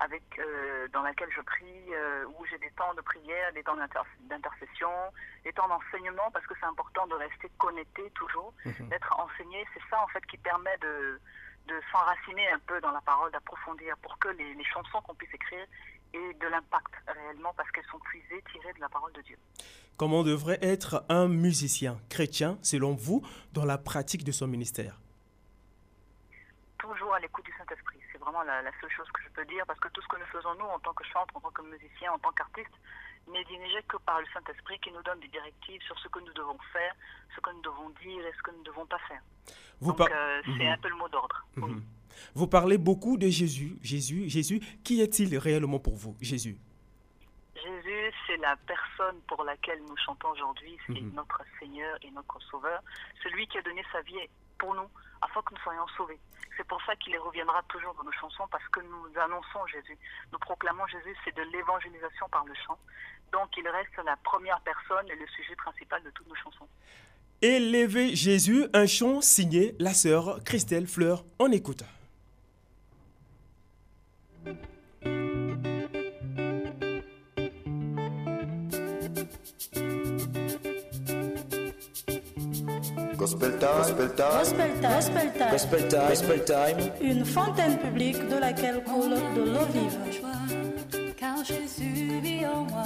avec 0.00 0.22
euh, 0.38 0.88
dans 0.88 1.02
laquelle 1.02 1.30
je 1.30 1.42
prie, 1.42 1.84
euh, 1.92 2.24
où 2.24 2.46
j'ai 2.46 2.56
des 2.56 2.70
temps 2.70 2.94
de 2.94 3.02
prière, 3.02 3.52
des 3.52 3.62
temps 3.62 3.76
d'inter- 3.76 4.00
d'intercession, 4.20 4.90
des 5.44 5.52
temps 5.52 5.68
d'enseignement, 5.68 6.30
parce 6.32 6.46
que 6.46 6.54
c'est 6.58 6.64
important 6.66 7.06
de 7.06 7.16
rester 7.16 7.50
connecté 7.58 8.10
toujours, 8.12 8.54
d'être 8.64 9.12
enseigné. 9.20 9.66
C'est 9.74 9.82
ça 9.90 10.02
en 10.02 10.08
fait 10.08 10.24
qui 10.24 10.38
permet 10.38 10.76
de, 10.78 11.20
de 11.66 11.80
s'enraciner 11.92 12.48
un 12.50 12.58
peu 12.60 12.80
dans 12.80 12.92
la 12.92 13.02
parole, 13.02 13.30
d'approfondir, 13.30 13.98
pour 13.98 14.18
que 14.18 14.28
les, 14.28 14.54
les 14.54 14.64
chansons 14.64 15.02
qu'on 15.02 15.14
puisse 15.14 15.34
écrire 15.34 15.66
aient 16.14 16.34
de 16.34 16.46
l'impact 16.48 16.92
réellement, 17.06 17.52
parce 17.56 17.70
qu'elles 17.72 17.84
sont 17.90 17.98
puisées, 17.98 18.42
tirées 18.52 18.72
de 18.72 18.80
la 18.80 18.88
parole 18.88 19.12
de 19.12 19.20
Dieu. 19.22 19.36
Comment 19.96 20.22
devrait 20.22 20.58
être 20.62 21.04
un 21.08 21.28
musicien 21.28 21.98
chrétien, 22.08 22.58
selon 22.62 22.94
vous, 22.94 23.22
dans 23.52 23.64
la 23.64 23.78
pratique 23.78 24.24
de 24.24 24.32
son 24.32 24.46
ministère? 24.46 24.98
Toujours 26.78 27.14
à 27.14 27.20
l'écoute 27.20 27.44
du 27.44 27.52
Saint-Esprit. 27.56 27.98
C'est 28.12 28.18
vraiment 28.18 28.42
la, 28.42 28.60
la 28.62 28.70
seule 28.80 28.90
chose 28.90 29.08
que 29.12 29.22
je 29.22 29.28
peux 29.30 29.44
dire, 29.46 29.64
parce 29.66 29.78
que 29.80 29.88
tout 29.88 30.02
ce 30.02 30.08
que 30.08 30.16
nous 30.18 30.26
faisons, 30.26 30.54
nous, 30.58 30.66
en 30.66 30.78
tant 30.80 30.92
que 30.92 31.04
chantre, 31.04 31.34
en 31.36 31.40
tant 31.40 31.50
que 31.50 31.62
musicien, 31.62 32.12
en 32.12 32.18
tant 32.18 32.32
qu'artiste, 32.32 32.74
n'est 33.28 33.44
dirigé 33.44 33.82
que 33.88 33.96
par 33.98 34.20
le 34.20 34.26
Saint-Esprit 34.34 34.78
qui 34.80 34.92
nous 34.92 35.02
donne 35.02 35.18
des 35.20 35.28
directives 35.28 35.80
sur 35.82 35.98
ce 35.98 36.08
que 36.08 36.18
nous 36.18 36.32
devons 36.34 36.58
faire, 36.72 36.94
ce 37.34 37.40
que 37.40 37.50
nous 37.50 37.62
devons 37.62 37.88
dire 38.02 38.26
et 38.26 38.32
ce 38.36 38.42
que 38.42 38.50
nous 38.50 38.58
ne 38.58 38.64
devons 38.64 38.84
pas 38.86 38.98
faire. 39.08 39.22
vous, 39.80 39.92
Donc, 39.92 39.98
par- 39.98 40.08
euh, 40.12 40.42
c'est 40.44 40.50
Mhm. 40.64 40.72
un 40.72 40.78
peu 40.78 40.88
le 40.88 40.96
mot 40.96 41.08
d'ordre. 41.08 41.46
Oui. 41.56 41.72
Vous 42.34 42.46
parlez 42.46 42.78
beaucoup 42.78 43.16
de 43.16 43.28
Jésus. 43.28 43.76
Jésus, 43.82 44.28
Jésus, 44.28 44.60
qui 44.84 45.00
est-il 45.00 45.36
réellement 45.38 45.78
pour 45.78 45.96
vous, 45.96 46.16
Jésus? 46.20 46.56
Jésus, 47.54 48.12
c'est 48.26 48.36
la 48.38 48.56
personne 48.66 49.20
pour 49.28 49.44
laquelle 49.44 49.80
nous 49.88 49.96
chantons 49.96 50.28
aujourd'hui, 50.30 50.76
c'est 50.86 51.00
Mhm. 51.00 51.12
notre 51.14 51.40
Seigneur 51.58 51.96
et 52.02 52.10
notre 52.10 52.40
Sauveur, 52.50 52.82
celui 53.22 53.46
qui 53.46 53.58
a 53.58 53.62
donné 53.62 53.82
sa 53.92 54.00
vie 54.02 54.18
pour 54.58 54.74
nous, 54.74 54.88
afin 55.22 55.40
que 55.42 55.54
nous 55.54 55.60
soyons 55.62 55.86
sauvés. 55.96 56.18
C'est 56.56 56.66
pour 56.68 56.80
ça 56.84 56.94
qu'il 56.96 57.16
reviendra 57.18 57.62
toujours 57.68 57.94
dans 57.94 58.04
nos 58.04 58.12
chansons, 58.12 58.44
parce 58.50 58.66
que 58.68 58.80
nous 58.80 59.18
annonçons 59.20 59.66
Jésus. 59.66 59.96
Nous 60.32 60.38
proclamons 60.38 60.86
Jésus, 60.86 61.16
c'est 61.24 61.34
de 61.34 61.42
l'évangélisation 61.52 62.28
par 62.30 62.44
le 62.44 62.54
chant. 62.66 62.78
Donc 63.32 63.48
il 63.56 63.66
reste 63.68 63.96
la 64.04 64.16
première 64.18 64.60
personne 64.60 65.06
et 65.10 65.16
le 65.16 65.26
sujet 65.28 65.56
principal 65.56 66.02
de 66.04 66.10
toutes 66.10 66.28
nos 66.28 66.36
chansons. 66.36 66.68
Élevez 67.42 68.14
Jésus, 68.14 68.66
un 68.72 68.86
chant 68.86 69.20
signé 69.20 69.74
la 69.80 69.92
sœur 69.94 70.38
Christelle 70.44 70.86
Fleur. 70.86 71.24
On 71.38 71.50
écoute. 71.50 71.82
Gospel 83.16 83.58
time, 83.58 83.78
gospel 83.78 84.08
time, 84.10 84.28
Gospel 84.38 84.70
Time, 84.80 84.92
Gospel 84.92 85.32
Time, 85.32 85.50
gospel 85.50 85.88
time, 85.88 86.08
gospel 86.08 86.44
time. 86.44 86.78
une 87.00 87.24
fontaine 87.24 87.78
publique 87.78 88.28
de 88.28 88.36
laquelle 88.38 88.82
coule 88.84 89.14
de 89.34 89.40
l'eau 89.40 89.66
vive. 89.72 90.63
Jésus 91.44 92.20
vit 92.22 92.46
en 92.46 92.64
moi. 92.64 92.84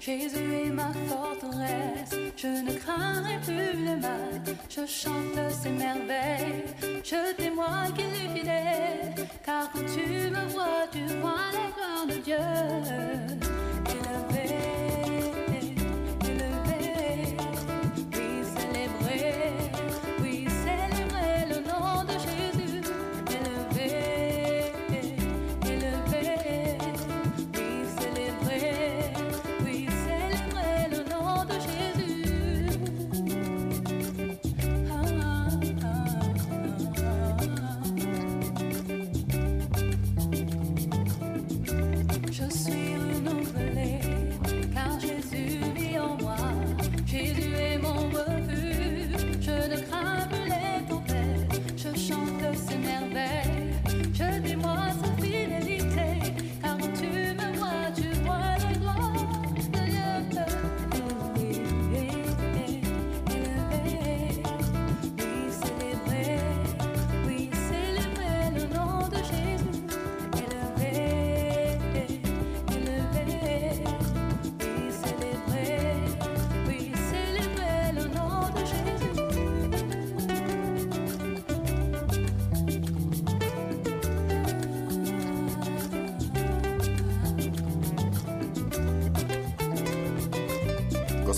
Jésus 0.00 0.54
est 0.64 0.70
ma 0.70 0.90
forteresse, 1.08 2.14
je 2.36 2.46
ne 2.46 2.72
craindrai 2.72 3.38
plus 3.44 3.84
le 3.84 3.96
mal. 4.00 4.56
Je 4.70 4.86
chante 4.86 5.52
ses 5.62 5.70
merveilles, 5.70 6.64
je 7.04 7.34
témoigne 7.34 7.92
qu'il 7.92 8.06
est 8.06 8.38
fidèle, 8.38 9.26
car 9.44 9.70
quand 9.72 9.80
tu 9.80 10.30
me 10.30 10.52
vois, 10.52 10.86
tu 10.90 11.04
vois 11.20 11.50
la 11.52 11.70
gloire 11.74 12.06
de 12.08 12.16
Dieu. 12.22 13.42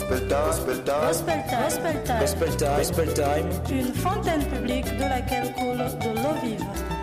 Gospel 0.06 0.28
time, 0.28 0.44
gospel 0.44 0.82
time, 0.84 1.00
Gospel 1.00 1.42
Time, 1.44 1.60
Gospel 1.62 1.94
Time, 2.04 2.20
gospel 2.20 2.56
time, 2.56 2.76
gospel 2.76 3.14
time. 3.14 3.48
une 3.70 3.94
fontaine 3.94 4.44
publique 4.44 4.96
de 4.98 5.02
laquelle 5.02 5.50
coule 5.54 5.78
de 5.78 6.08
l'eau 6.14 6.34
vive. 6.42 6.93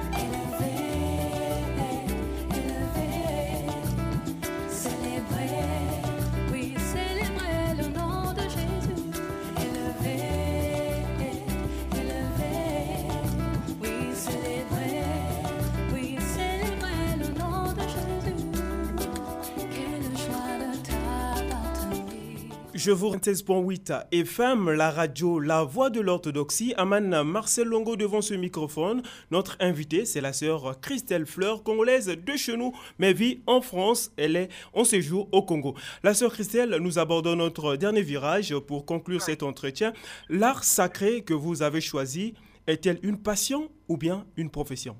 Je 22.83 22.89
vous 22.89 23.15
16.8 23.15 24.07
FM, 24.11 24.71
la 24.71 24.89
radio 24.89 25.39
La 25.39 25.63
Voix 25.63 25.91
de 25.91 26.01
l'Orthodoxie, 26.01 26.73
amène 26.77 27.21
Marcel 27.21 27.67
Longo 27.67 27.95
devant 27.95 28.21
ce 28.23 28.33
microphone. 28.33 29.03
Notre 29.29 29.55
invitée, 29.59 30.03
c'est 30.03 30.19
la 30.19 30.33
sœur 30.33 30.81
Christelle 30.81 31.27
Fleur, 31.27 31.61
congolaise 31.61 32.07
de 32.07 32.35
chez 32.35 32.57
nous, 32.57 32.73
mais 32.97 33.13
vit 33.13 33.43
en 33.45 33.61
France. 33.61 34.11
Elle 34.17 34.35
est 34.35 34.49
en 34.73 34.83
séjour 34.83 35.29
au 35.31 35.43
Congo. 35.43 35.75
La 36.01 36.15
sœur 36.15 36.33
Christelle, 36.33 36.75
nous 36.81 36.97
abordons 36.97 37.35
notre 37.35 37.75
dernier 37.75 38.01
virage 38.01 38.57
pour 38.57 38.87
conclure 38.87 39.21
cet 39.21 39.43
entretien. 39.43 39.93
L'art 40.27 40.63
sacré 40.63 41.21
que 41.21 41.35
vous 41.35 41.61
avez 41.61 41.81
choisi 41.81 42.33
est-elle 42.65 42.97
une 43.03 43.21
passion 43.21 43.69
ou 43.89 43.97
bien 43.97 44.25
une 44.37 44.49
profession? 44.49 44.97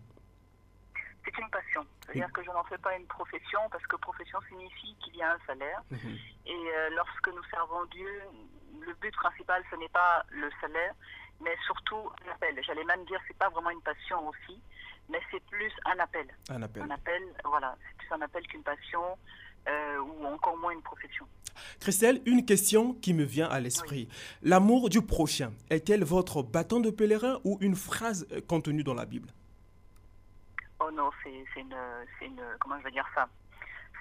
C'est 1.26 1.42
une 1.42 1.50
passion. 1.50 1.82
C'est-à-dire 2.12 2.34
que 2.34 2.44
je 2.44 2.52
n'en 2.52 2.64
fais 2.66 2.78
pas 2.78 2.96
une 2.96 3.08
profession, 3.08 3.60
parce 3.72 3.86
que 3.88 3.96
profession 3.96 4.40
signifie 4.50 4.96
qu'il 5.04 5.16
y 5.16 5.22
a 5.22 5.34
un 5.34 5.40
salaire. 5.48 5.82
Et 6.46 6.52
euh, 6.52 6.90
lorsque 6.96 7.28
nous 7.28 7.44
servons 7.50 7.86
Dieu, 7.86 8.22
le 8.80 8.94
but 8.96 9.14
principal, 9.16 9.64
ce 9.72 9.76
n'est 9.78 9.90
pas 9.90 10.26
le 10.30 10.50
salaire, 10.60 10.94
mais 11.42 11.56
surtout 11.66 12.10
un 12.28 12.32
appel. 12.32 12.60
J'allais 12.66 12.84
même 12.84 13.06
dire, 13.06 13.20
c'est 13.28 13.38
pas 13.38 13.50
vraiment 13.50 13.70
une 13.70 13.82
passion 13.82 14.28
aussi, 14.28 14.62
mais 15.10 15.20
c'est 15.32 15.44
plus 15.46 15.72
un 15.86 16.00
appel. 16.00 16.28
Un 16.50 16.62
appel. 16.62 16.84
Un 16.84 16.90
appel, 16.90 17.24
voilà, 17.46 17.76
c'est 17.88 17.98
plus 17.98 18.14
un 18.14 18.22
appel 18.22 18.46
qu'une 18.48 18.64
passion, 18.64 19.04
euh, 19.68 20.00
ou 20.00 20.26
encore 20.26 20.58
moins 20.58 20.72
une 20.72 20.82
profession. 20.82 21.28
Christelle, 21.80 22.22
une 22.26 22.46
question 22.46 22.94
qui 22.94 23.14
me 23.14 23.24
vient 23.24 23.48
à 23.48 23.60
l'esprit. 23.60 24.08
L'amour 24.42 24.90
du 24.90 25.02
prochain 25.02 25.52
est-elle 25.70 26.04
votre 26.04 26.44
bâton 26.44 26.80
de 26.80 26.90
pèlerin 26.90 27.40
ou 27.44 27.58
une 27.62 27.76
phrase 27.76 28.28
euh, 28.32 28.42
contenue 28.42 28.84
dans 28.84 28.94
la 28.94 29.06
Bible? 29.06 29.30
Oh 30.84 30.90
non, 30.92 31.10
c'est 31.24 31.60
une, 31.60 31.76
une, 32.22 32.42
comment 32.60 32.78
je 32.80 32.86
vais 32.86 32.92
dire 32.92 33.08
ça? 33.14 33.28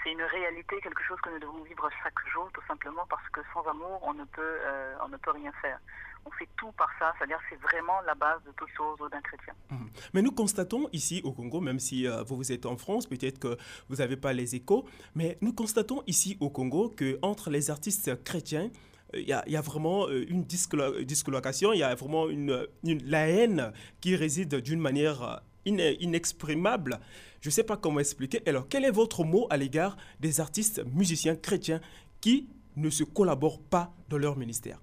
C'est 0.02 0.12
une 0.12 0.22
réalité, 0.22 0.76
quelque 0.82 1.02
chose 1.02 1.20
que 1.20 1.28
nous 1.28 1.38
devons 1.38 1.62
vivre 1.62 1.86
chaque 2.02 2.18
jour, 2.32 2.48
tout 2.54 2.62
simplement 2.66 3.04
parce 3.10 3.28
que 3.28 3.40
sans 3.52 3.62
amour, 3.68 4.00
on 4.02 4.14
ne 4.14 4.24
peut, 4.24 4.40
euh, 4.40 4.94
on 5.04 5.08
ne 5.08 5.18
peut 5.18 5.30
rien 5.32 5.52
faire. 5.60 5.78
On 6.24 6.30
fait 6.30 6.48
tout 6.56 6.72
par 6.72 6.88
ça, 6.98 7.12
c'est-à-dire 7.18 7.38
c'est 7.50 7.60
vraiment 7.60 8.00
la 8.06 8.14
base 8.14 8.42
de 8.44 8.52
toute 8.52 8.70
chose 8.76 8.98
d'un 9.10 9.20
chrétien. 9.20 9.52
Mhm. 9.70 9.90
Mais 10.14 10.22
nous 10.22 10.32
constatons 10.32 10.88
ici 10.92 11.20
au 11.22 11.32
Congo, 11.32 11.60
même 11.60 11.78
si 11.78 12.06
euh, 12.06 12.22
vous, 12.22 12.36
vous 12.36 12.50
êtes 12.50 12.64
en 12.64 12.78
France, 12.78 13.06
peut-être 13.06 13.38
que 13.38 13.58
vous 13.90 13.96
n'avez 13.96 14.16
pas 14.16 14.32
les 14.32 14.54
échos, 14.54 14.86
mais 15.14 15.36
nous 15.42 15.52
constatons 15.52 16.02
ici 16.06 16.38
au 16.40 16.48
Congo 16.48 16.88
que 16.88 17.18
entre 17.20 17.50
les 17.50 17.70
artistes 17.70 18.22
chrétiens, 18.24 18.70
il 19.12 19.28
y, 19.28 19.32
a, 19.32 19.42
il 19.46 19.52
y 19.52 19.56
a 19.56 19.60
vraiment 19.60 20.06
euh, 20.06 20.24
une 20.28 20.44
discolo- 20.44 21.02
discolocation, 21.02 21.72
il 21.72 21.80
y 21.80 21.82
a 21.82 21.94
vraiment 21.94 22.28
une, 22.28 22.66
la 23.04 23.28
haine 23.28 23.72
qui 24.00 24.14
réside 24.16 24.54
d'une 24.56 24.80
manière 24.80 25.22
euh, 25.22 25.36
inexprimable. 25.64 27.00
Je 27.40 27.48
ne 27.48 27.52
sais 27.52 27.64
pas 27.64 27.76
comment 27.76 28.00
expliquer. 28.00 28.42
Alors, 28.46 28.68
quel 28.68 28.84
est 28.84 28.90
votre 28.90 29.24
mot 29.24 29.46
à 29.50 29.56
l'égard 29.56 29.96
des 30.20 30.40
artistes 30.40 30.84
musiciens 30.86 31.36
chrétiens 31.36 31.80
qui 32.20 32.48
ne 32.76 32.90
se 32.90 33.04
collaborent 33.04 33.62
pas 33.62 33.92
dans 34.08 34.18
leur 34.18 34.36
ministère? 34.36 34.78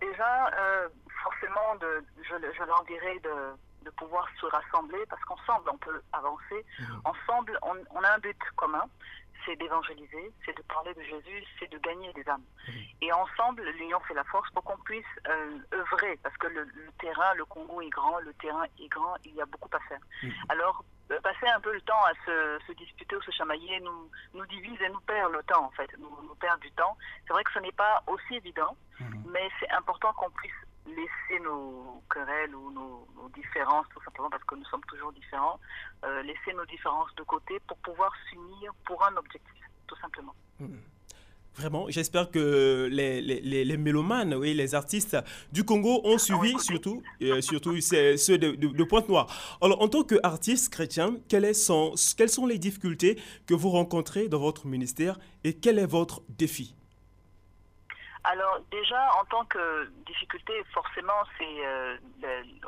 Déjà, 0.00 0.50
euh, 0.58 0.88
forcément, 1.22 1.76
de, 1.80 2.04
je, 2.22 2.34
je 2.34 2.64
leur 2.64 2.84
dirais 2.84 3.18
de, 3.22 3.84
de 3.84 3.90
pouvoir 3.90 4.28
se 4.40 4.46
rassembler 4.46 5.00
parce 5.08 5.22
qu'ensemble, 5.24 5.70
on 5.72 5.78
peut 5.78 6.00
avancer. 6.12 6.64
Ensemble, 7.04 7.58
on, 7.62 7.74
on 7.96 8.02
a 8.02 8.14
un 8.14 8.18
but 8.18 8.36
commun, 8.56 8.84
c'est 9.44 9.56
d'évangéliser, 9.56 10.32
c'est 10.44 10.56
de 10.56 10.62
parler 10.62 10.94
de 10.94 11.02
Jésus, 11.02 11.44
c'est 11.58 11.70
de 11.70 11.78
gagner 11.78 12.12
des 12.12 12.28
âmes. 12.28 12.44
Et 13.00 13.12
ensemble, 13.12 13.62
l'union 13.78 14.00
fait 14.00 14.14
la 14.14 14.24
force 14.24 14.48
pour 14.50 14.64
qu'on 14.64 14.78
puisse 14.78 15.04
euh, 15.28 15.58
œuvrer 15.72 16.18
parce 16.22 16.36
que 16.36 16.46
le, 16.46 16.64
le 16.64 16.92
terrain, 17.00 17.34
le 17.34 17.44
Congo 17.44 17.80
est 17.80 17.90
grand, 17.90 18.18
le 18.20 18.32
terrain 18.34 18.64
est 18.80 18.88
grand, 18.88 19.16
il 19.24 19.34
y 19.34 19.40
a 19.40 19.46
beaucoup 19.46 19.68
à 19.72 19.80
faire. 19.80 20.00
Alors, 20.48 20.84
euh, 21.10 21.20
passer 21.20 21.46
un 21.54 21.60
peu 21.60 21.72
le 21.72 21.80
temps 21.82 22.02
à 22.04 22.12
se, 22.24 22.58
se 22.66 22.72
disputer 22.72 23.16
ou 23.16 23.22
se 23.22 23.30
chamailler 23.32 23.80
nous, 23.80 24.10
nous 24.32 24.46
divise 24.46 24.80
et 24.80 24.88
nous 24.88 25.00
perd 25.00 25.32
le 25.32 25.42
temps, 25.42 25.64
en 25.66 25.70
fait, 25.72 25.90
nous, 25.98 26.10
nous 26.22 26.34
perd 26.36 26.60
du 26.60 26.70
temps. 26.72 26.96
C'est 27.26 27.32
vrai 27.32 27.44
que 27.44 27.52
ce 27.52 27.58
n'est 27.58 27.72
pas 27.72 28.02
aussi 28.06 28.36
évident, 28.36 28.76
mais 29.26 29.48
c'est 29.60 29.70
important 29.70 30.12
qu'on 30.14 30.30
puisse 30.30 30.52
laisser 30.86 31.40
nos 31.42 32.02
querelles 32.12 32.54
ou 32.54 32.70
nos, 32.70 33.06
nos 33.16 33.28
différences, 33.30 33.86
tout 33.94 34.02
simplement 34.04 34.30
parce 34.30 34.44
que 34.44 34.54
nous 34.54 34.64
sommes 34.66 34.84
toujours 34.88 35.12
différents, 35.12 35.58
euh, 36.04 36.22
laisser 36.22 36.52
nos 36.54 36.66
différences 36.66 37.14
de 37.16 37.22
côté 37.22 37.58
pour 37.66 37.76
pouvoir 37.78 38.12
s'unir 38.28 38.72
pour 38.86 39.02
un 39.04 39.16
objectif, 39.16 39.64
tout 39.86 39.96
simplement. 40.00 40.34
Vraiment, 41.56 41.86
j'espère 41.88 42.32
que 42.32 42.88
les, 42.90 43.22
les, 43.22 43.64
les, 43.64 43.76
mélomanes, 43.76 44.34
oui, 44.34 44.54
les 44.54 44.74
artistes 44.74 45.16
du 45.52 45.64
Congo 45.64 46.00
ont 46.02 46.18
suivi, 46.18 46.48
écoutez. 46.48 46.64
surtout, 46.64 47.02
euh, 47.22 47.40
surtout 47.40 47.80
ceux 47.80 48.38
de, 48.38 48.56
de, 48.56 48.66
de 48.68 48.84
Pointe-Noire. 48.84 49.28
Alors, 49.62 49.80
en 49.80 49.86
tant 49.88 50.02
qu'artiste 50.02 50.72
chrétien, 50.72 51.16
quelles, 51.28 51.44
est 51.44 51.54
son- 51.54 51.94
quelles 52.16 52.28
sont 52.28 52.46
les 52.46 52.58
difficultés 52.58 53.20
que 53.46 53.54
vous 53.54 53.70
rencontrez 53.70 54.28
dans 54.28 54.40
votre 54.40 54.66
ministère 54.66 55.16
et 55.44 55.54
quel 55.54 55.78
est 55.78 55.86
votre 55.86 56.22
défi? 56.28 56.74
Alors 58.26 58.58
déjà, 58.70 59.14
en 59.20 59.24
tant 59.26 59.44
que 59.44 59.86
difficulté, 60.06 60.52
forcément, 60.72 61.12
c'est 61.36 61.66
euh, 61.66 61.96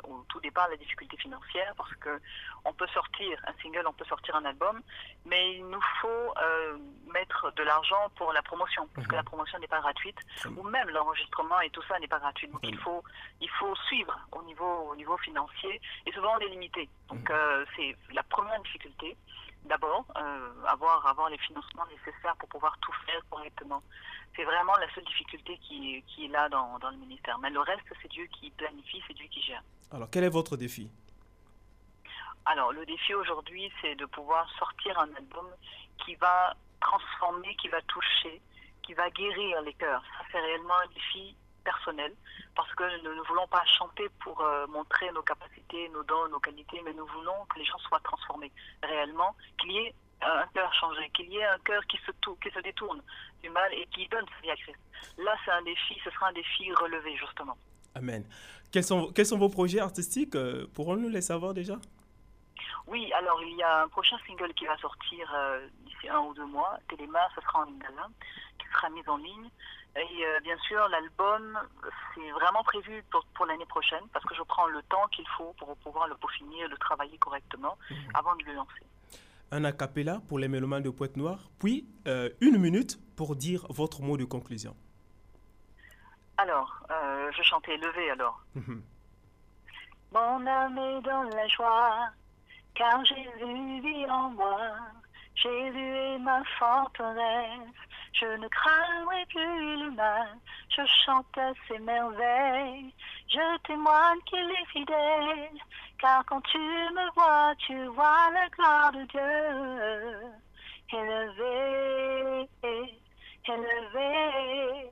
au 0.03 0.23
tout 0.29 0.39
départ 0.39 0.69
la 0.69 0.77
difficulté 0.77 1.17
financière 1.17 1.73
parce 1.75 1.93
que 1.95 2.21
on 2.63 2.73
peut 2.73 2.85
sortir 2.93 3.39
un 3.47 3.53
single, 3.63 3.87
on 3.87 3.93
peut 3.93 4.05
sortir 4.05 4.35
un 4.35 4.45
album, 4.45 4.81
mais 5.25 5.55
il 5.55 5.65
nous 5.65 5.81
faut 5.99 6.33
euh, 6.43 6.77
mettre 7.11 7.51
de 7.55 7.63
l'argent 7.63 8.11
pour 8.17 8.33
la 8.33 8.43
promotion 8.43 8.87
parce 8.93 9.07
que 9.07 9.15
la 9.15 9.23
promotion 9.23 9.57
n'est 9.57 9.67
pas 9.67 9.79
gratuite 9.79 10.19
ou 10.55 10.61
même 10.61 10.89
l'enregistrement 10.89 11.59
et 11.61 11.71
tout 11.71 11.81
ça 11.87 11.97
n'est 11.97 12.07
pas 12.07 12.19
gratuit. 12.19 12.47
Donc 12.49 12.61
il 12.63 12.77
faut 12.77 13.03
il 13.41 13.49
faut 13.49 13.75
suivre 13.87 14.15
au 14.33 14.43
niveau 14.43 14.89
au 14.91 14.95
niveau 14.95 15.17
financier 15.17 15.81
et 16.05 16.11
souvent 16.11 16.35
on 16.37 16.39
est 16.39 16.49
limité. 16.49 16.87
Donc 17.09 17.31
euh, 17.31 17.65
c'est 17.75 17.95
la 18.13 18.21
première 18.21 18.61
difficulté. 18.61 19.17
D'abord, 19.65 20.05
euh, 20.17 20.63
avoir 20.65 21.05
avoir 21.05 21.29
les 21.29 21.37
financements 21.39 21.85
nécessaires 21.87 22.35
pour 22.37 22.47
pouvoir 22.47 22.77
tout 22.79 22.93
faire 23.05 23.21
correctement. 23.29 23.83
C'est 24.35 24.45
vraiment 24.45 24.75
la 24.77 24.89
seule 24.93 25.03
difficulté 25.03 25.57
qui, 25.57 26.03
qui 26.07 26.25
est 26.25 26.29
là 26.29 26.47
dans, 26.47 26.79
dans 26.79 26.89
le 26.89 26.97
ministère. 26.97 27.37
Mais 27.39 27.49
le 27.49 27.59
reste, 27.59 27.85
c'est 28.01 28.07
Dieu 28.07 28.27
qui 28.27 28.49
planifie, 28.51 29.03
c'est 29.07 29.13
Dieu 29.13 29.27
qui 29.27 29.41
gère. 29.41 29.61
Alors, 29.91 30.09
quel 30.09 30.23
est 30.23 30.29
votre 30.29 30.55
défi? 30.55 30.89
Alors, 32.45 32.71
le 32.71 32.85
défi 32.85 33.13
aujourd'hui, 33.13 33.69
c'est 33.81 33.95
de 33.95 34.05
pouvoir 34.05 34.49
sortir 34.57 34.97
un 34.99 35.13
album 35.15 35.47
qui 36.05 36.15
va 36.15 36.55
transformer, 36.79 37.55
qui 37.57 37.67
va 37.67 37.81
toucher, 37.81 38.41
qui 38.83 38.93
va 38.93 39.09
guérir 39.09 39.61
les 39.63 39.73
cœurs. 39.73 40.03
Ça, 40.17 40.25
c'est 40.31 40.39
réellement 40.39 40.75
un 40.75 40.87
défi 40.93 41.35
personnel 41.67 42.13
parce 42.55 42.73
que 42.75 42.85
nous 43.03 43.15
ne 43.15 43.23
voulons 43.27 43.47
pas 43.47 43.63
chanter 43.77 44.07
pour 44.23 44.39
euh, 44.39 44.65
montrer 44.67 45.11
nos 45.11 45.21
capacités, 45.21 45.89
nos 45.89 46.03
dons, 46.03 46.27
nos 46.29 46.39
qualités, 46.39 46.81
mais 46.85 46.93
nous 46.93 47.05
voulons 47.07 47.39
que 47.49 47.59
les 47.59 47.65
gens 47.65 47.77
soient 47.79 47.99
transformés 47.99 48.51
réellement, 48.81 49.35
qu'il 49.59 49.71
y 49.71 49.77
ait 49.79 49.95
un 50.21 50.47
cœur 50.53 50.73
changé, 50.73 51.09
qu'il 51.13 51.29
y 51.29 51.37
ait 51.37 51.45
un 51.45 51.59
cœur 51.59 51.85
qui 51.87 51.97
se, 51.97 52.11
qui 52.41 52.49
se 52.55 52.61
détourne 52.61 53.01
du 53.43 53.49
mal 53.49 53.69
et 53.73 53.85
qui 53.93 54.07
donne 54.07 54.25
sa 54.33 54.41
vie 54.41 54.51
à 54.51 54.55
Christ. 54.55 54.79
Là, 55.17 55.35
c'est 55.43 55.51
un 55.51 55.61
défi, 55.61 55.95
ce 56.03 56.09
sera 56.09 56.29
un 56.29 56.33
défi 56.33 56.73
relevé, 56.73 57.15
justement. 57.17 57.57
Amen. 57.93 58.23
Quels 58.71 58.83
sont, 58.83 59.11
quels 59.13 59.25
sont 59.25 59.37
vos 59.37 59.49
projets 59.49 59.79
artistiques 59.79 60.35
euh, 60.35 60.67
Pourrons-nous 60.73 61.09
les 61.09 61.21
savoir 61.21 61.53
déjà? 61.53 61.75
Oui, 62.87 63.11
alors 63.13 63.41
il 63.43 63.55
y 63.57 63.63
a 63.63 63.83
un 63.83 63.87
prochain 63.89 64.17
single 64.25 64.53
qui 64.53 64.65
va 64.65 64.77
sortir 64.77 65.29
euh, 65.35 65.67
d'ici 65.81 66.07
un 66.07 66.19
ou 66.19 66.33
deux 66.33 66.45
mois, 66.45 66.79
Téléma, 66.87 67.19
ce 67.35 67.41
sera 67.41 67.59
en 67.59 67.65
lingala, 67.65 68.07
qui 68.57 68.67
sera 68.71 68.89
mis 68.89 69.07
en 69.07 69.17
ligne. 69.17 69.49
Et 69.97 70.25
euh, 70.25 70.39
bien 70.41 70.57
sûr, 70.59 70.87
l'album, 70.87 71.59
c'est 72.15 72.31
vraiment 72.31 72.63
prévu 72.63 73.03
pour, 73.11 73.25
pour 73.35 73.45
l'année 73.45 73.65
prochaine, 73.65 74.03
parce 74.13 74.23
que 74.25 74.35
je 74.35 74.41
prends 74.43 74.67
le 74.67 74.81
temps 74.83 75.05
qu'il 75.11 75.27
faut 75.37 75.53
pour 75.57 75.75
pouvoir 75.77 76.07
le 76.07 76.15
peaufiner, 76.15 76.65
le 76.67 76.77
travailler 76.77 77.17
correctement 77.17 77.77
avant 78.13 78.35
de 78.35 78.45
le 78.45 78.53
lancer. 78.53 78.83
Un 79.51 79.65
a 79.65 79.73
cappella 79.73 80.21
pour 80.29 80.39
les 80.39 80.47
mélomanes 80.47 80.83
de 80.83 80.89
Pointe-Noire, 80.89 81.39
puis 81.59 81.85
euh, 82.07 82.29
une 82.39 82.57
minute 82.57 82.97
pour 83.17 83.35
dire 83.35 83.65
votre 83.69 84.01
mot 84.01 84.15
de 84.15 84.25
conclusion. 84.25 84.75
Alors, 86.37 86.71
je 87.35 87.41
chantais 87.41 87.75
Levé 87.77 88.11
alors. 88.11 88.39
Mhm. 88.55 88.83
Mon 90.13 90.47
âme 90.47 90.77
est 90.77 91.01
dans 91.01 91.23
la 91.23 91.47
joie, 91.47 92.11
car 92.77 93.03
Jésus 93.05 93.81
vit 93.81 94.05
en 94.09 94.29
moi. 94.29 94.71
Jésus 95.35 95.95
est 95.95 96.19
ma 96.19 96.43
forteresse, 96.59 97.75
je 98.13 98.25
ne 98.25 98.47
craindrai 98.47 99.25
plus 99.29 99.83
le 99.83 99.91
mal. 99.91 100.29
Je 100.69 100.81
chante 101.05 101.39
ses 101.67 101.79
merveilles, 101.79 102.93
je 103.27 103.57
témoigne 103.67 104.19
qu'il 104.25 104.49
est 104.51 104.65
fidèle. 104.71 105.49
Car 105.99 106.23
quand 106.25 106.41
tu 106.41 106.57
me 106.57 107.13
vois, 107.15 107.53
tu 107.59 107.85
vois 107.87 108.31
la 108.33 108.47
gloire 108.49 108.91
de 108.91 109.03
Dieu. 109.05 110.31
Élevé, 110.93 112.49
élevé, 113.47 114.91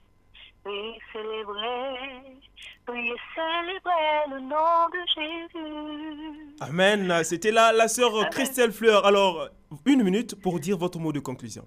oui, 0.65 1.00
célébrer, 1.13 2.41
célébrer 2.86 4.26
le 4.30 4.39
nom 4.41 4.89
de 4.89 5.00
Jésus. 5.15 6.56
Amen. 6.62 7.24
C'était 7.24 7.52
là 7.52 7.71
la 7.71 7.88
sœur 7.88 8.30
Christelle 8.30 8.71
Fleur. 8.71 9.06
Alors, 9.06 9.50
une 9.86 10.04
minute 10.04 10.41
pour 10.41 10.60
dire 10.60 10.78
votre 10.78 11.00
mot 11.00 11.12
de 11.12 11.19
conclusion. 11.19 11.65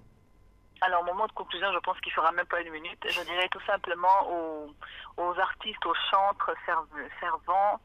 Alors, 0.81 1.03
mon 1.03 1.13
mot 1.13 1.27
de 1.27 1.33
conclusion, 1.33 1.67
je 1.73 1.79
pense 1.79 1.99
qu'il 1.99 2.13
fera 2.13 2.31
même 2.31 2.45
pas 2.45 2.61
une 2.61 2.71
minute. 2.71 2.99
Je 3.05 3.21
dirais 3.23 3.49
tout 3.51 3.61
simplement 3.67 4.31
aux, 4.31 4.71
aux 5.17 5.37
artistes, 5.39 5.85
aux 5.85 5.95
chantres, 6.09 6.51
serv- 6.65 7.09
servants, 7.19 7.79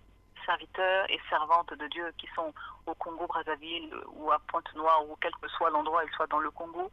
serviteurs 0.47 1.11
et 1.11 1.19
servantes 1.29 1.75
de 1.75 1.87
Dieu 1.89 2.13
qui 2.19 2.29
sont 2.37 2.53
au 2.87 2.95
Congo, 2.95 3.27
Brazzaville 3.27 3.93
ou 4.13 4.31
à 4.31 4.39
Pointe-Noire 4.47 5.03
ou 5.09 5.17
quel 5.21 5.33
que 5.43 5.49
soit 5.49 5.71
l'endroit 5.71 6.05
ils 6.05 6.15
soient 6.15 6.29
dans 6.29 6.39
le 6.39 6.51
Congo, 6.51 6.91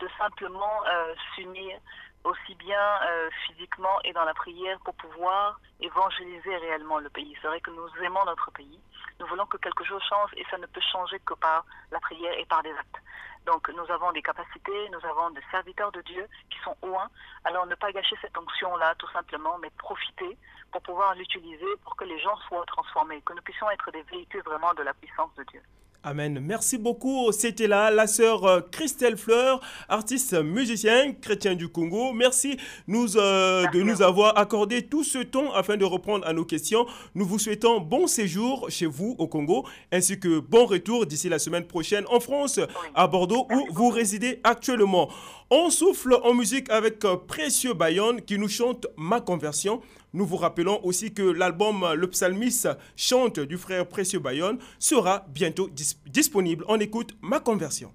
de 0.00 0.08
simplement 0.18 0.82
euh, 0.92 1.14
s'unir 1.34 1.78
aussi 2.24 2.54
bien 2.56 2.80
euh, 3.02 3.30
physiquement 3.46 4.00
et 4.02 4.12
dans 4.12 4.24
la 4.24 4.34
prière 4.34 4.78
pour 4.80 4.94
pouvoir 4.94 5.60
évangéliser 5.80 6.56
réellement 6.56 6.98
le 6.98 7.10
pays. 7.10 7.36
C'est 7.40 7.48
vrai 7.48 7.60
que 7.60 7.70
nous 7.70 7.88
aimons 8.02 8.24
notre 8.24 8.50
pays. 8.50 8.80
Nous 9.20 9.26
voulons 9.26 9.46
que 9.46 9.58
quelque 9.58 9.84
chose 9.84 10.02
change 10.08 10.30
et 10.36 10.44
ça 10.50 10.58
ne 10.58 10.66
peut 10.66 10.80
changer 10.92 11.20
que 11.20 11.34
par 11.34 11.64
la 11.92 12.00
prière 12.00 12.32
et 12.38 12.46
par 12.46 12.62
des 12.62 12.72
actes. 12.72 13.02
Donc 13.46 13.68
nous 13.68 13.90
avons 13.92 14.10
des 14.12 14.22
capacités, 14.22 14.88
nous 14.90 15.06
avons 15.06 15.30
des 15.30 15.42
serviteurs 15.50 15.92
de 15.92 16.00
Dieu 16.00 16.26
qui 16.50 16.58
sont 16.60 16.76
au. 16.82 16.96
Alors 17.44 17.66
ne 17.66 17.74
pas 17.74 17.92
gâcher 17.92 18.16
cette 18.22 18.36
onction-là 18.36 18.94
tout 18.98 19.10
simplement, 19.12 19.58
mais 19.58 19.70
profiter 19.78 20.38
pour 20.72 20.82
pouvoir 20.82 21.14
l'utiliser 21.14 21.76
pour 21.82 21.94
que 21.96 22.04
les 22.04 22.18
gens 22.20 22.36
soient 22.48 22.64
transformés, 22.66 23.20
que 23.22 23.34
nous 23.34 23.42
puissions 23.42 23.70
être 23.70 23.90
des 23.90 24.02
véhicules 24.02 24.42
vraiment 24.42 24.72
de 24.74 24.82
la 24.82 24.94
puissance 24.94 25.34
de 25.34 25.44
Dieu. 25.44 25.62
Amen. 26.06 26.38
Merci 26.38 26.76
beaucoup. 26.76 27.32
C'était 27.32 27.66
là 27.66 27.90
la 27.90 28.06
sœur 28.06 28.44
euh, 28.44 28.60
Christelle 28.70 29.16
Fleur, 29.16 29.62
artiste 29.88 30.34
musicien 30.34 31.14
chrétien 31.14 31.54
du 31.54 31.68
Congo. 31.68 32.12
Merci, 32.12 32.58
nous, 32.86 33.16
euh, 33.16 33.66
de 33.72 33.80
nous 33.80 34.02
avoir 34.02 34.36
accordé 34.36 34.82
tout 34.82 35.02
ce 35.02 35.20
temps 35.20 35.54
afin 35.54 35.78
de 35.78 35.84
répondre 35.86 36.26
à 36.26 36.34
nos 36.34 36.44
questions. 36.44 36.84
Nous 37.14 37.24
vous 37.24 37.38
souhaitons 37.38 37.80
bon 37.80 38.06
séjour 38.06 38.66
chez 38.68 38.84
vous 38.84 39.16
au 39.18 39.28
Congo 39.28 39.64
ainsi 39.90 40.20
que 40.20 40.40
bon 40.40 40.66
retour 40.66 41.06
d'ici 41.06 41.30
la 41.30 41.38
semaine 41.38 41.64
prochaine 41.64 42.04
en 42.10 42.20
France, 42.20 42.60
à 42.94 43.06
Bordeaux 43.06 43.48
où 43.50 43.66
vous 43.72 43.88
résidez 43.88 44.40
actuellement. 44.44 45.08
On 45.56 45.70
souffle 45.70 46.18
en 46.24 46.34
musique 46.34 46.68
avec 46.68 47.04
euh, 47.04 47.16
Précieux 47.16 47.74
Bayonne 47.74 48.20
qui 48.20 48.38
nous 48.40 48.48
chante 48.48 48.88
Ma 48.96 49.20
conversion. 49.20 49.80
Nous 50.12 50.26
vous 50.26 50.36
rappelons 50.36 50.80
aussi 50.82 51.14
que 51.14 51.22
l'album 51.22 51.84
euh, 51.84 51.94
Le 51.94 52.10
Psalmiste 52.10 52.68
chante 52.96 53.38
du 53.38 53.56
frère 53.56 53.86
Précieux 53.86 54.18
Bayonne 54.18 54.58
sera 54.80 55.24
bientôt 55.28 55.70
disponible. 56.06 56.64
On 56.66 56.80
écoute 56.80 57.14
Ma 57.22 57.38
conversion. 57.38 57.92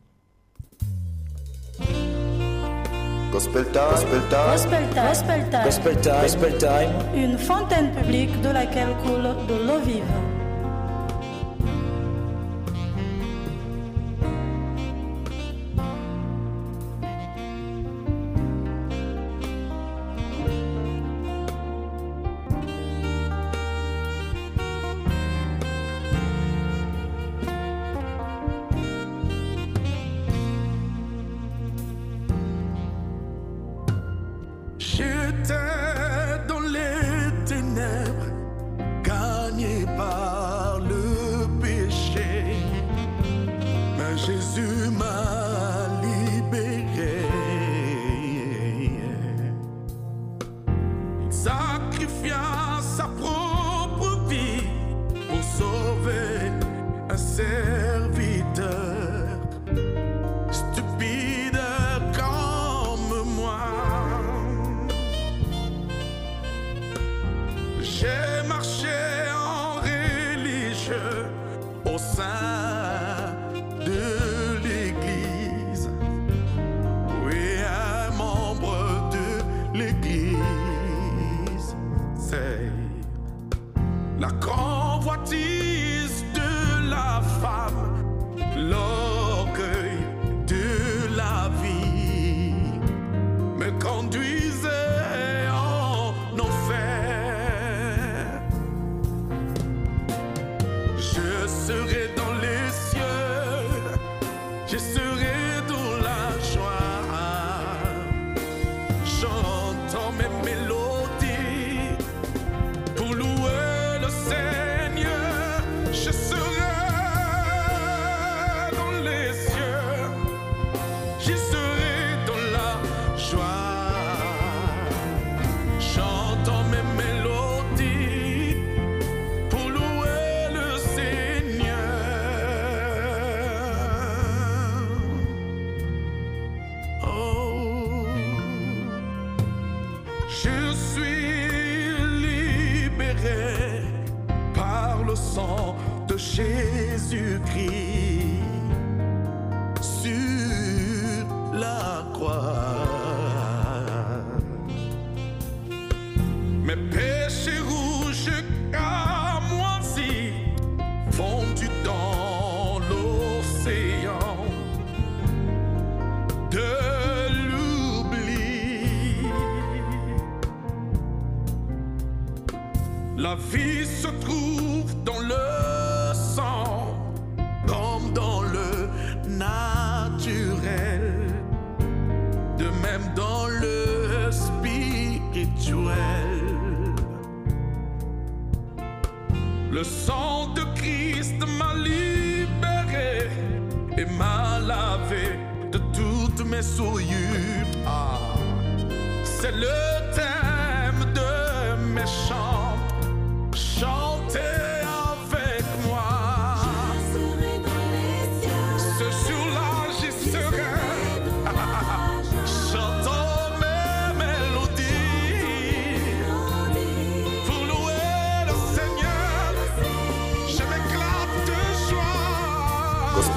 Gospel 3.34 3.66
time. 3.74 3.90
Gospel 3.92 4.22
time. 4.30 4.52
Gospel. 4.54 4.84
Gospel. 4.96 5.50
Gospel. 5.66 6.52
Gospel. 6.56 6.90
Une 7.14 7.38
fontaine 7.38 7.92
publique 7.94 8.40
de 8.40 8.52
laquelle 8.52 8.96
coule 9.04 9.36
de 9.50 9.68
l'eau 9.68 9.80
vive. 9.86 10.39
Jésus 44.30 44.92
m'a 44.92 45.39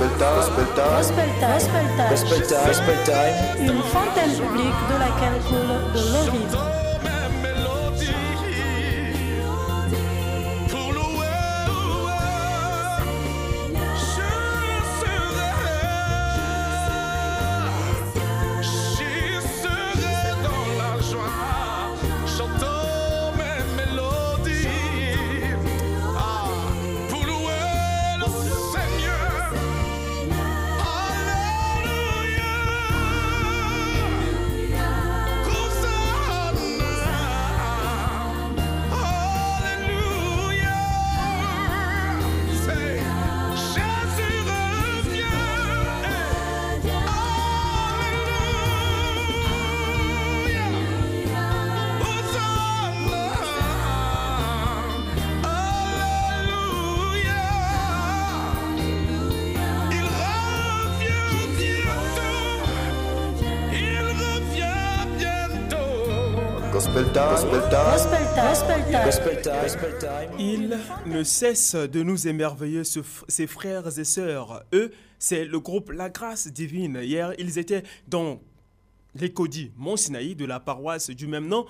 Gospel 0.03 0.67
Time, 0.75 0.99
Gospel 0.99 1.29
Time, 1.39 2.67
Gospel 2.67 2.97
Une 3.61 3.83
fontaine 3.83 4.31
publique 4.31 4.81
de 4.91 4.99
laquelle 4.99 5.41
coule 5.49 5.93
de 5.95 6.01
l'eau 6.13 6.33
vive. 6.33 6.72
Ils 70.45 70.77
ne 71.07 71.23
cessent 71.23 71.77
de 71.77 72.03
nous 72.03 72.27
émerveiller, 72.27 72.83
ses 72.85 73.47
frères 73.47 73.97
et 73.97 74.05
sœurs. 74.05 74.65
Eux, 74.73 74.91
c'est 75.21 75.45
le 75.45 75.61
groupe 75.61 75.93
La 75.93 76.11
Grâce 76.11 76.49
Divine. 76.49 76.99
Hier, 77.01 77.33
ils 77.39 77.61
étaient 77.61 77.85
dans 78.09 78.41
les 79.15 79.33
Codis, 79.33 79.71
Mont 79.77 79.97
Sinaï, 79.97 80.35
de 80.35 80.45
la 80.45 80.59
paroisse 80.59 81.11
du 81.11 81.29
même 81.29 81.47
nom, 81.47 81.65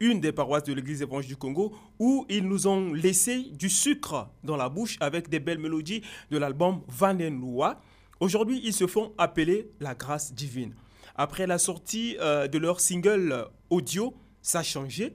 une 0.00 0.20
des 0.20 0.32
paroisses 0.32 0.64
de 0.64 0.72
l'Église 0.72 1.02
évangélique 1.02 1.32
du 1.32 1.36
Congo, 1.36 1.74
où 1.98 2.24
ils 2.30 2.48
nous 2.48 2.66
ont 2.66 2.94
laissé 2.94 3.42
du 3.52 3.68
sucre 3.68 4.30
dans 4.42 4.56
la 4.56 4.70
bouche 4.70 4.96
avec 5.00 5.28
des 5.28 5.38
belles 5.38 5.58
mélodies 5.58 6.00
de 6.30 6.38
l'album 6.38 6.80
Vanenloa. 6.88 7.78
Aujourd'hui, 8.20 8.62
ils 8.64 8.72
se 8.72 8.86
font 8.86 9.12
appeler 9.18 9.70
La 9.80 9.94
Grâce 9.94 10.32
Divine. 10.32 10.74
Après 11.14 11.46
la 11.46 11.58
sortie 11.58 12.16
euh, 12.20 12.48
de 12.48 12.56
leur 12.56 12.80
single 12.80 13.48
audio, 13.68 14.14
Ça 14.40 14.60
a 14.60 14.62
changé, 14.62 15.14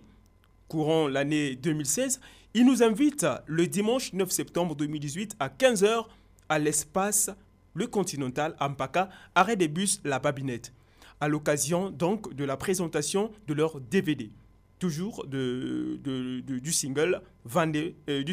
courant 0.68 1.08
l'année 1.08 1.56
2016, 1.56 2.22
ils 2.58 2.66
nous 2.66 2.82
invitent 2.82 3.28
le 3.46 3.68
dimanche 3.68 4.14
9 4.14 4.32
septembre 4.32 4.76
2018 4.76 5.36
à 5.40 5.48
15h 5.48 6.06
à 6.50 6.58
l'espace 6.58 7.30
Le 7.76 7.86
Continental 7.86 8.56
Ampaka, 8.60 9.10
arrêt 9.36 9.56
des 9.56 9.68
bus 9.68 10.02
La 10.04 10.18
Babinette, 10.18 10.74
à 11.20 11.28
l'occasion 11.28 11.92
donc 11.92 12.34
de 12.34 12.44
la 12.44 12.58
présentation 12.58 13.32
de 13.48 13.54
leur 13.54 13.80
DVD. 13.80 14.32
Toujours 14.80 15.28
du 15.28 16.72
single, 16.72 17.22
Vendée- 17.46 17.96
euh, 18.10 18.24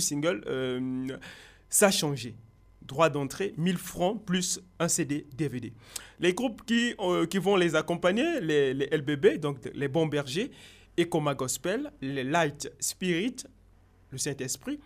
euh, 0.46 1.06
Ça 1.68 1.86
a 1.88 1.90
changé. 1.90 2.34
Droit 2.80 3.10
d'entrée, 3.10 3.52
1000 3.58 3.76
francs 3.76 4.24
plus 4.24 4.58
un 4.78 4.88
CD 4.88 5.26
DVD. 5.36 5.74
Les 6.18 6.32
groupes 6.32 6.62
qui, 6.64 6.94
euh, 6.98 7.26
qui 7.26 7.36
vont 7.38 7.56
les 7.56 7.74
accompagner, 7.76 8.40
les, 8.40 8.72
les 8.72 8.86
LBB, 8.90 9.38
donc 9.38 9.58
les 9.74 9.88
bons 9.88 10.06
bergers, 10.06 10.50
Ecoma 10.98 11.34
Gospel, 11.34 11.92
les 12.00 12.24
Light 12.24 12.70
Spirit, 12.80 13.36
le 14.14 14.18
Saint-Esprit, 14.18 14.80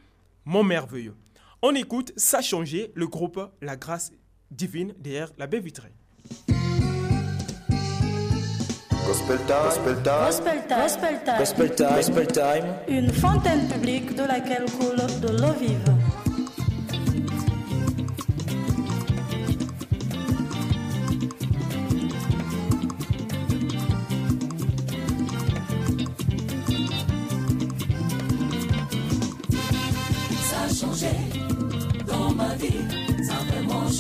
Mon 0.45 0.65
Merveilleux. 0.65 1.15
On 1.63 1.75
écoute 1.75 2.13
Ça 2.17 2.39
a 2.39 2.43
changé, 2.43 2.91
le 2.95 3.07
groupe 3.07 3.39
La 3.61 3.77
Grâce 3.77 4.11
Divine 4.51 4.95
derrière 4.99 5.31
la 5.39 5.47
baie 5.47 5.61
vitrée. 5.61 5.93
Gospel 9.07 9.39
time, 9.47 9.57
gospel 9.65 10.03
time, 10.03 10.13
Gospel 10.27 10.67
time. 10.67 10.79
Gospel 10.79 11.25
time. 11.25 11.39
gospel 11.39 11.75
time, 11.75 11.97
gospel 11.97 12.27
time. 12.27 12.65
Une 12.89 13.13
fontaine 13.13 13.69
publique 13.69 14.15
de 14.15 14.23
laquelle 14.23 14.67
coule 14.79 14.97
de 14.97 15.41
l'eau 15.41 15.53
vive. 15.53 16.08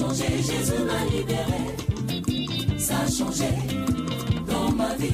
Changé, 0.08 0.42
Jésus 0.42 0.82
m'a 0.84 1.04
libéré. 1.12 2.78
Ça 2.78 2.94
a 3.00 3.10
changé 3.10 3.50
dans 4.46 4.70
ma 4.72 4.94
vie, 4.94 5.12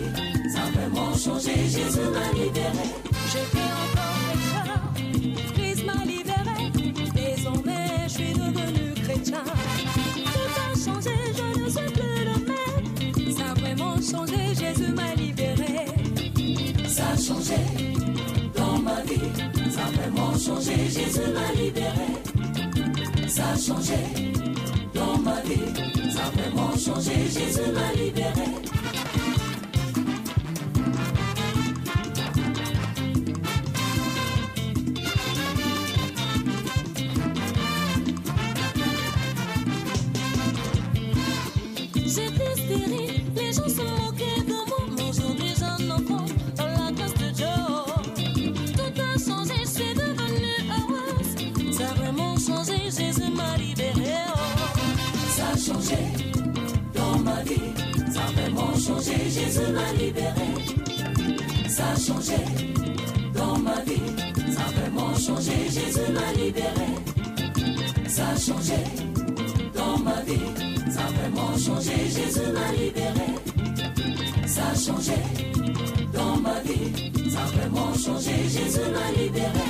ça 0.52 0.62
a 0.62 0.70
vraiment 0.70 1.16
changé, 1.16 1.54
Jésus 1.64 2.08
m'a 2.12 2.38
libéré. 2.38 2.86
J'étais 3.32 3.68
encore 3.82 4.18
pécheur, 4.28 4.78
Christ 5.54 5.86
m'a 5.86 6.04
libéré. 6.04 6.58
Désormais, 7.14 7.86
je 8.04 8.12
suis 8.12 8.32
devenu 8.32 8.94
chrétien. 9.02 9.44
Tout 10.32 10.54
a 10.62 10.74
changé, 10.84 11.16
je 11.38 11.60
ne 11.60 11.68
suis 11.68 11.92
plus 11.92 12.24
le 12.30 12.36
même. 12.50 13.36
Ça 13.36 13.50
a 13.50 13.54
vraiment 13.54 13.96
changé, 13.96 14.54
Jésus 14.54 14.92
m'a 14.92 15.14
libéré. 15.14 15.86
Ça 16.86 17.04
a 17.12 17.16
changé 17.16 17.60
dans 18.56 18.78
ma 18.78 19.00
vie. 19.02 19.30
Ça 19.70 19.86
a 19.86 19.90
vraiment 19.90 20.38
changé, 20.38 20.76
Jésus 20.88 21.28
m'a 21.34 21.52
libéré. 21.60 23.28
Ça 23.28 23.50
a 23.50 23.56
changé 23.56 24.43
Ça 25.24 26.26
a 26.26 26.30
vraiment 26.30 26.76
changé, 26.76 27.12
Jésus 27.30 27.72
m'a 27.72 27.92
libéré. 27.94 28.73
Changé 62.06 62.36
dans 63.34 63.58
ma 63.58 63.80
vie. 63.80 64.02
Ça 64.52 64.62
a 64.62 64.80
vraiment 64.80 65.14
changé, 65.14 65.52
Jésus 65.70 66.12
m'a 66.12 66.32
libérée. 66.32 66.94
Ça 68.08 68.28
a 68.28 68.36
changé 68.36 68.80
dans 69.74 69.98
ma 69.98 70.20
vie. 70.22 70.92
Ça 70.92 71.00
a 71.00 71.12
vraiment 71.18 71.56
changé, 71.56 71.96
Jésus 72.16 72.48
m'a 72.52 72.72
libéré. 72.72 73.28
Ça 74.46 74.62
a 74.72 74.74
changé 74.74 75.18
dans 76.12 76.36
ma 76.36 76.60
vie. 76.60 77.30
Ça 77.30 77.40
a 77.42 77.46
vraiment 77.56 77.94
changé, 77.94 78.34
Jésus 78.48 78.86
m'a 78.92 79.22
libéré. 79.22 79.63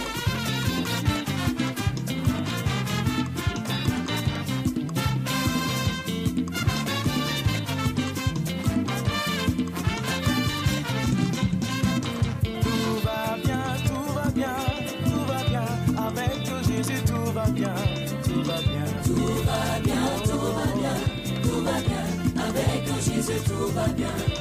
Tout 23.96 24.33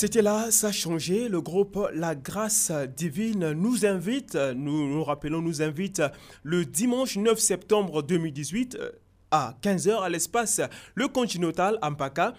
C'était 0.00 0.22
là, 0.22 0.52
ça 0.52 0.68
a 0.68 0.70
changé. 0.70 1.28
Le 1.28 1.40
groupe 1.40 1.88
La 1.92 2.14
Grâce 2.14 2.70
Divine 2.96 3.50
nous 3.50 3.84
invite, 3.84 4.36
nous 4.36 4.88
nous 4.88 5.02
rappelons, 5.02 5.42
nous 5.42 5.60
invite 5.60 6.00
le 6.44 6.64
dimanche 6.64 7.16
9 7.16 7.36
septembre 7.36 8.04
2018 8.04 8.76
euh, 8.76 8.92
à 9.32 9.56
15h 9.60 10.00
à 10.00 10.08
l'espace 10.08 10.60
Le 10.94 11.08
Continental 11.08 11.80
Ampaka 11.82 12.34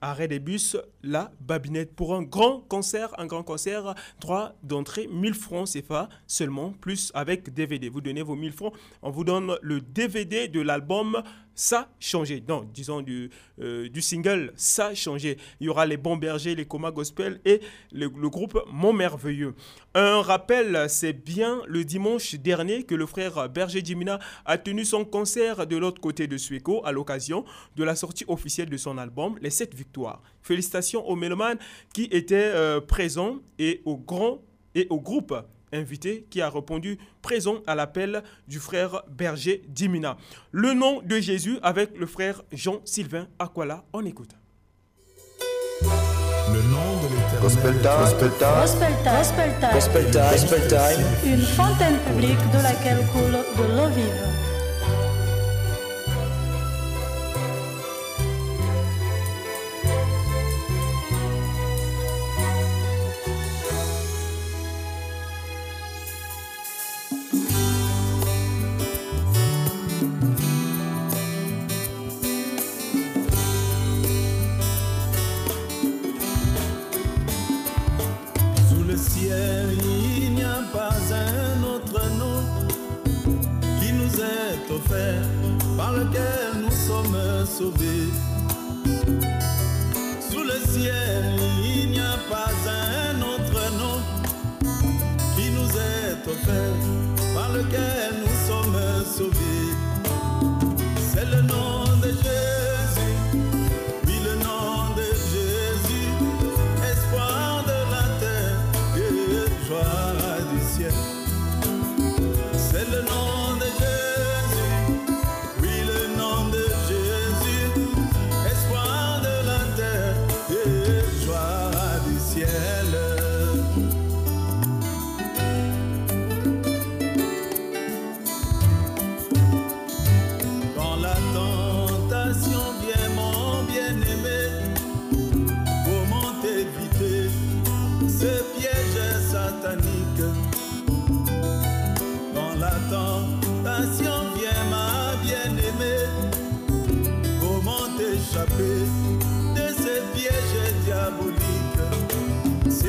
arrêt 0.00 0.28
des 0.28 0.38
bus, 0.38 0.76
la 1.02 1.30
babinette 1.40 1.94
pour 1.94 2.14
un 2.14 2.22
grand 2.22 2.60
concert, 2.60 3.12
un 3.18 3.26
grand 3.26 3.42
concert, 3.42 3.94
droit 4.20 4.54
d'entrée 4.62 5.08
1000 5.08 5.34
francs 5.34 5.68
CFA 5.68 6.08
seulement, 6.26 6.72
plus 6.72 7.10
avec 7.14 7.52
DVD. 7.52 7.88
Vous 7.88 8.00
donnez 8.00 8.22
vos 8.22 8.36
1000 8.36 8.52
francs, 8.52 8.72
on 9.02 9.10
vous 9.10 9.24
donne 9.24 9.56
le 9.60 9.80
DVD 9.80 10.48
de 10.48 10.60
l'album 10.60 11.22
Ça 11.54 11.90
changé. 12.00 12.42
Non, 12.48 12.68
disons 12.72 13.02
du, 13.02 13.30
euh, 13.60 13.88
du 13.88 14.00
single 14.00 14.52
Ça 14.56 14.94
changé. 14.94 15.36
Il 15.60 15.66
y 15.66 15.68
aura 15.68 15.86
les 15.86 15.96
bons 15.96 16.16
bergers, 16.16 16.54
les 16.54 16.64
comas 16.64 16.90
gospel 16.90 17.40
et 17.44 17.60
le, 17.92 18.06
le 18.06 18.30
groupe 18.30 18.58
Mon 18.72 18.92
Merveilleux. 18.92 19.54
Un 19.94 20.22
rappel, 20.22 20.86
c'est 20.88 21.12
bien 21.12 21.60
le 21.66 21.84
dimanche 21.84 22.34
dernier 22.36 22.84
que 22.84 22.94
le 22.94 23.06
frère 23.06 23.48
Berger 23.48 23.82
Jimina 23.84 24.18
a 24.44 24.56
tenu 24.56 24.84
son 24.84 25.04
concert 25.04 25.66
de 25.66 25.76
l'autre 25.76 26.00
côté 26.00 26.26
de 26.26 26.36
Sueco 26.36 26.84
à 26.84 26.92
l'occasion 26.92 27.44
de 27.76 27.84
la 27.84 27.94
sortie 27.94 28.24
officielle 28.28 28.70
de 28.70 28.76
son 28.76 28.98
album 28.98 29.36
Les 29.40 29.50
7 29.50 29.74
victoires. 29.74 30.22
Félicitations 30.42 31.06
aux 31.08 31.16
mélomanes 31.16 31.58
qui 31.92 32.04
étaient 32.04 32.36
euh, 32.54 32.80
présents 32.80 33.38
et 33.58 33.82
au 33.84 33.96
grand 33.96 34.42
et 34.74 34.86
au 34.90 35.00
groupe 35.00 35.34
invité 35.72 36.26
qui 36.30 36.40
a 36.40 36.50
répondu 36.50 36.98
présent 37.22 37.62
à 37.66 37.74
l'appel 37.74 38.22
du 38.48 38.58
frère 38.58 39.02
Berger 39.08 39.62
Dimina. 39.68 40.16
Le 40.52 40.74
nom 40.74 41.00
de 41.02 41.18
Jésus 41.18 41.58
avec 41.62 41.96
le 41.96 42.06
frère 42.06 42.42
Jean-Sylvain 42.52 43.28
Aquala. 43.38 43.84
On 43.92 44.04
écoute. 44.04 44.30
Le 46.52 46.62
nom 46.62 46.96
de 47.02 47.14
l'éternel. 47.14 47.40
Gospel 47.42 47.74
time, 47.80 47.98
gospel 48.00 48.30
time, 48.38 48.60
Gospel 48.60 48.94
Time, 49.02 49.14
Gospel 49.14 49.50
Time, 49.60 49.72
gospel 49.72 50.10
time, 50.10 50.30
gospel 50.32 50.68
time. 50.68 51.32
une 51.32 51.40
fontaine 51.40 51.98
publique 52.00 52.50
de 52.52 52.62
laquelle 52.62 53.06
coule 53.12 53.32
de 53.32 53.76
l'eau 53.76 53.88
vive. 53.94 54.39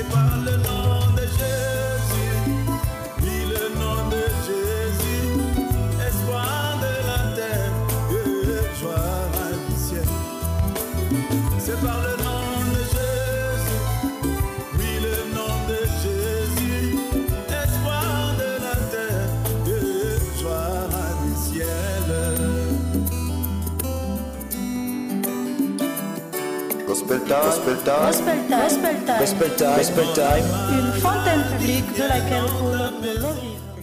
C'est 0.02 0.10
par 0.10 0.36
le 0.44 0.58
nom 0.58 0.81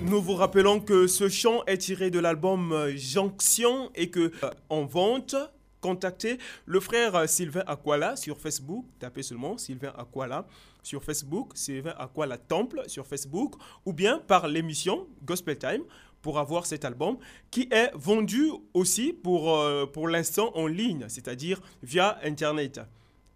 Nous 0.00 0.22
vous 0.22 0.34
rappelons 0.34 0.80
que 0.80 1.06
ce 1.06 1.28
chant 1.28 1.62
est 1.66 1.76
tiré 1.76 2.10
de 2.10 2.18
l'album 2.20 2.74
Jonction 2.96 3.90
et 3.94 4.08
que 4.08 4.32
euh, 4.42 4.50
en 4.70 4.86
vente, 4.86 5.36
contactez 5.82 6.38
le 6.64 6.80
frère 6.80 7.28
Sylvain 7.28 7.64
Aquala 7.66 8.16
sur 8.16 8.38
Facebook, 8.38 8.86
tapez 8.98 9.22
seulement 9.22 9.58
Sylvain 9.58 9.92
Aquala 9.98 10.46
sur 10.82 11.04
Facebook, 11.04 11.50
Sylvain 11.54 11.94
Aquala 11.98 12.38
Temple 12.38 12.84
sur 12.86 13.06
Facebook 13.06 13.56
ou 13.84 13.92
bien 13.92 14.20
par 14.26 14.48
l'émission 14.48 15.06
Gospel 15.22 15.58
Time 15.58 15.82
pour 16.22 16.38
avoir 16.38 16.64
cet 16.64 16.86
album 16.86 17.18
qui 17.50 17.68
est 17.70 17.90
vendu 17.94 18.50
aussi 18.72 19.12
pour, 19.12 19.54
euh, 19.54 19.84
pour 19.84 20.08
l'instant 20.08 20.50
en 20.54 20.66
ligne, 20.66 21.04
c'est-à-dire 21.08 21.60
via 21.82 22.18
Internet. 22.24 22.80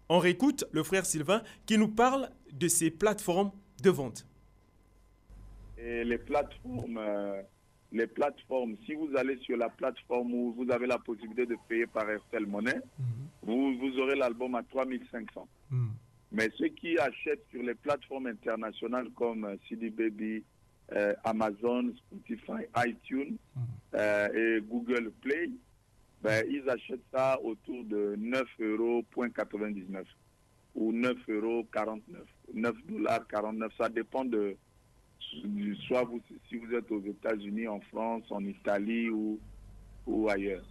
On 0.09 0.19
réécoute 0.19 0.65
le 0.71 0.83
frère 0.83 1.05
Sylvain 1.05 1.43
qui 1.65 1.77
nous 1.77 1.87
parle 1.87 2.29
de 2.51 2.67
ces 2.67 2.91
plateformes 2.91 3.51
de 3.81 3.89
vente. 3.89 4.25
Et 5.77 6.03
les 6.03 6.17
plateformes, 6.17 6.97
euh, 6.97 7.41
les 7.91 8.07
plateformes, 8.07 8.75
si 8.85 8.93
vous 8.93 9.09
allez 9.17 9.37
sur 9.39 9.57
la 9.57 9.69
plateforme 9.69 10.33
où 10.33 10.53
vous 10.53 10.71
avez 10.71 10.87
la 10.87 10.99
possibilité 10.99 11.45
de 11.45 11.55
payer 11.67 11.87
par 11.87 12.09
Airtel 12.09 12.45
Monnaie, 12.45 12.81
vous, 13.41 13.77
vous 13.77 13.99
aurez 13.99 14.15
l'album 14.15 14.55
à 14.55 14.63
3500. 14.63 15.47
Mais 16.33 16.49
ceux 16.57 16.69
qui 16.69 16.97
achètent 16.97 17.45
sur 17.51 17.61
les 17.61 17.75
plateformes 17.75 18.25
internationales 18.27 19.07
comme 19.15 19.45
euh, 19.45 19.55
CD 19.69 19.91
Baby, 19.91 20.43
euh, 20.91 21.13
Amazon, 21.23 21.93
Spotify, 21.95 22.65
iTunes 22.87 23.37
euh, 23.93 24.57
et 24.57 24.61
Google 24.61 25.11
Play, 25.21 25.51
ben, 26.23 26.45
ils 26.49 26.67
achètent 26.69 27.03
ça 27.11 27.37
autour 27.43 27.83
de 27.83 28.15
9 28.17 28.43
euros 28.61 29.03
ou 30.75 30.91
9 30.91 31.17
euros 31.29 31.67
9 32.53 32.75
dollars 32.87 33.27
49. 33.27 33.71
Ça 33.77 33.89
dépend 33.89 34.23
de 34.23 34.55
soit 35.87 36.03
vous, 36.03 36.21
si 36.47 36.57
vous 36.57 36.73
êtes 36.73 36.89
aux 36.91 37.01
États-Unis, 37.01 37.67
en 37.67 37.81
France, 37.81 38.23
en 38.29 38.43
Italie 38.43 39.09
ou, 39.09 39.39
ou 40.05 40.29
ailleurs. 40.29 40.63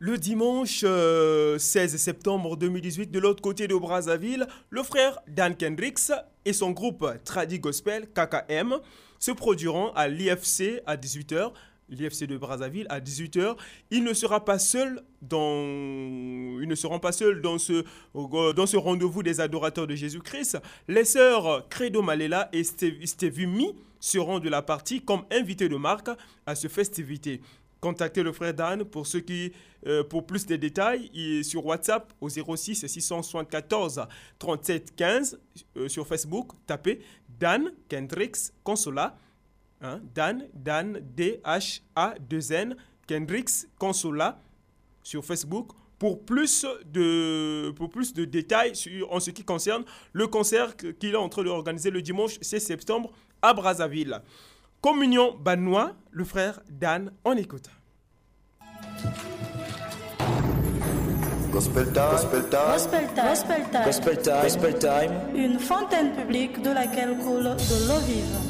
Le 0.00 0.16
dimanche 0.16 0.82
euh, 0.84 1.58
16 1.58 1.96
septembre 1.96 2.56
2018, 2.56 3.10
de 3.10 3.18
l'autre 3.18 3.42
côté 3.42 3.66
de 3.66 3.74
Brazzaville, 3.74 4.46
le 4.70 4.82
frère 4.84 5.18
Dan 5.26 5.56
Kendricks 5.56 6.12
et 6.44 6.52
son 6.52 6.70
groupe 6.70 7.04
Tradi 7.24 7.58
Gospel 7.58 8.06
KKM 8.06 8.76
se 9.18 9.32
produiront 9.32 9.90
à 9.94 10.06
l'IFC 10.06 10.82
à 10.86 10.96
18h. 10.96 11.52
L'IFC 11.88 12.24
de 12.24 12.36
Brazzaville 12.36 12.86
à 12.88 13.00
18h. 13.00 13.56
Il 13.90 14.04
ne 14.04 14.12
sera 14.12 14.44
pas 14.44 14.58
seul 14.58 15.02
dans, 15.22 15.62
ils 16.60 16.68
ne 16.68 16.74
seront 16.74 16.98
pas 16.98 17.12
seuls 17.12 17.40
dans 17.40 17.58
ce, 17.58 17.84
dans 18.14 18.66
ce 18.66 18.76
rendez-vous 18.76 19.22
des 19.22 19.40
adorateurs 19.40 19.86
de 19.86 19.94
Jésus-Christ. 19.94 20.58
Les 20.86 21.04
sœurs 21.04 21.68
Credo 21.68 22.02
Malela 22.02 22.48
et 22.52 22.64
Stevie 22.64 23.74
seront 24.00 24.38
de 24.38 24.48
la 24.48 24.62
partie 24.62 25.00
comme 25.00 25.24
invités 25.30 25.68
de 25.68 25.76
marque 25.76 26.10
à 26.46 26.54
ce 26.54 26.68
festivité. 26.68 27.40
Contactez 27.80 28.22
le 28.22 28.32
frère 28.32 28.54
Dan 28.54 28.84
pour 28.84 29.06
ceux 29.06 29.20
qui, 29.20 29.52
euh, 29.86 30.02
pour 30.02 30.26
plus 30.26 30.46
de 30.46 30.56
détails 30.56 31.10
il 31.14 31.38
est 31.38 31.42
sur 31.44 31.64
WhatsApp 31.64 32.12
au 32.20 32.28
06 32.28 32.86
674 32.86 34.06
37 34.38 34.96
15 34.96 35.40
euh, 35.76 35.88
sur 35.88 36.06
Facebook. 36.06 36.50
Tapez 36.66 37.00
Dan 37.38 37.72
Kendricks 37.88 38.52
Consola. 38.64 39.16
Hein, 39.80 40.00
Dan 40.14 40.44
Dan 40.54 41.00
D 41.16 41.40
H 41.44 41.82
A 41.94 42.14
2 42.18 42.52
N 42.52 42.76
Kendricks 43.06 43.66
Consola 43.78 44.40
sur 45.02 45.24
Facebook 45.24 45.72
pour 45.98 46.24
plus 46.24 46.64
de, 46.86 47.70
pour 47.72 47.90
plus 47.90 48.14
de 48.14 48.24
détails 48.24 48.76
sur, 48.76 49.12
en 49.12 49.20
ce 49.20 49.30
qui 49.30 49.44
concerne 49.44 49.84
le 50.12 50.26
concert 50.26 50.76
qu'il 50.76 51.14
est 51.14 51.16
en 51.16 51.28
train 51.28 51.42
d'organiser 51.42 51.90
le 51.90 52.02
dimanche 52.02 52.38
16 52.40 52.62
septembre 52.62 53.10
à 53.42 53.52
Brazzaville. 53.52 54.20
Communion 54.80 55.34
Banois, 55.36 55.96
le 56.12 56.24
frère 56.24 56.60
Dan, 56.70 57.12
on 57.24 57.36
écoute. 57.36 57.68
Gospel 61.50 61.92
time. 61.92 62.10
Gospel 62.12 62.42
time. 62.48 62.60
Gospel 62.72 63.08
time. 63.14 63.24
Gospel 63.24 63.64
time. 63.72 63.84
Gospel 63.84 64.22
time. 64.22 64.42
Gospel 64.42 64.78
time. 64.78 65.12
Une 65.34 65.58
fontaine 65.58 66.14
publique 66.14 66.62
de 66.62 66.70
laquelle 66.70 67.16
coule 67.18 67.42
de 67.42 67.88
l'eau 67.88 68.00
vive. 68.06 68.47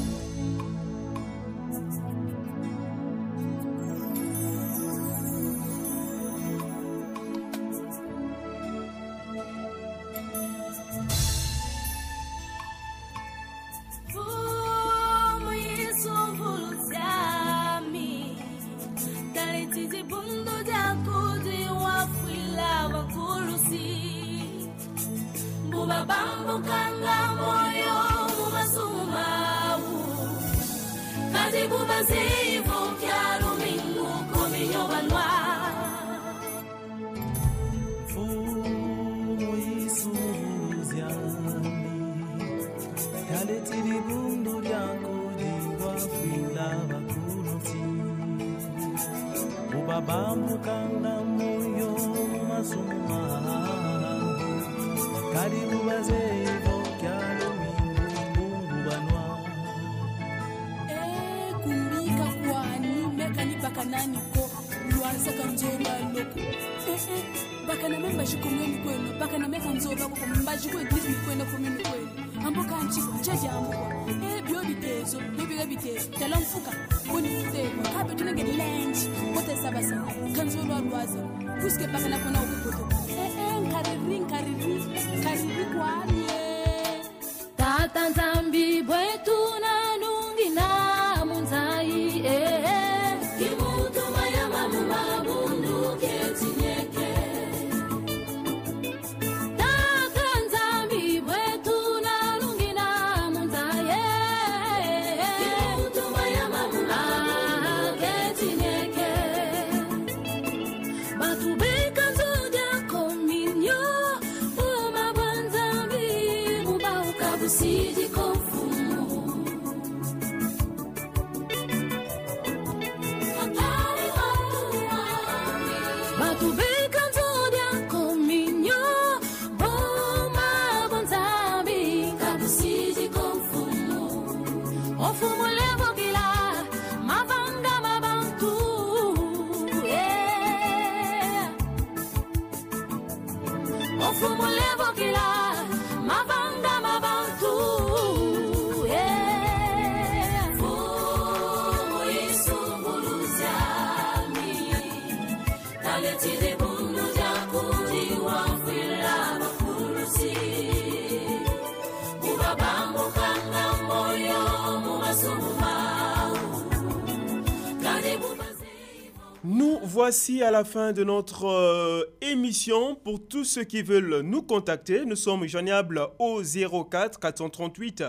Voici 169.99 170.41
à 170.43 170.49
la 170.49 170.63
fin 170.63 170.93
de 170.93 171.03
notre 171.03 171.43
euh, 171.43 172.05
émission. 172.21 172.95
Pour 172.95 173.27
tous 173.27 173.43
ceux 173.43 173.65
qui 173.65 173.81
veulent 173.81 174.21
nous 174.21 174.41
contacter, 174.41 175.03
nous 175.03 175.17
sommes 175.17 175.45
joignables 175.45 176.01
au 176.19 176.41
04 176.41 177.19
438 177.19 178.05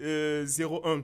euh, 0.00 0.46
01 0.58 1.02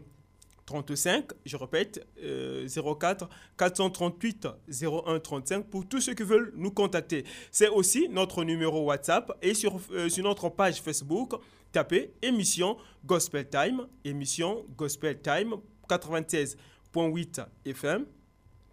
35. 0.65 1.25
Je 1.45 1.59
répète, 1.59 2.07
euh, 2.25 2.67
04 2.67 3.29
438 3.59 4.49
01 4.83 5.21
35 5.21 5.67
pour 5.67 5.87
tous 5.87 6.01
ceux 6.01 6.15
qui 6.15 6.23
veulent 6.23 6.55
nous 6.57 6.71
contacter. 6.71 7.25
C'est 7.51 7.69
aussi 7.69 8.09
notre 8.09 8.43
numéro 8.43 8.87
WhatsApp 8.87 9.31
et 9.43 9.53
sur, 9.53 9.79
euh, 9.91 10.09
sur 10.09 10.25
notre 10.25 10.49
page 10.49 10.81
Facebook, 10.81 11.35
tapez 11.71 12.15
émission 12.23 12.79
Gospel 13.05 13.47
Time, 13.47 13.87
émission 14.07 14.65
Gospel 14.75 15.21
Time 15.21 15.57
96.8 15.87 17.45
FM 17.67 18.07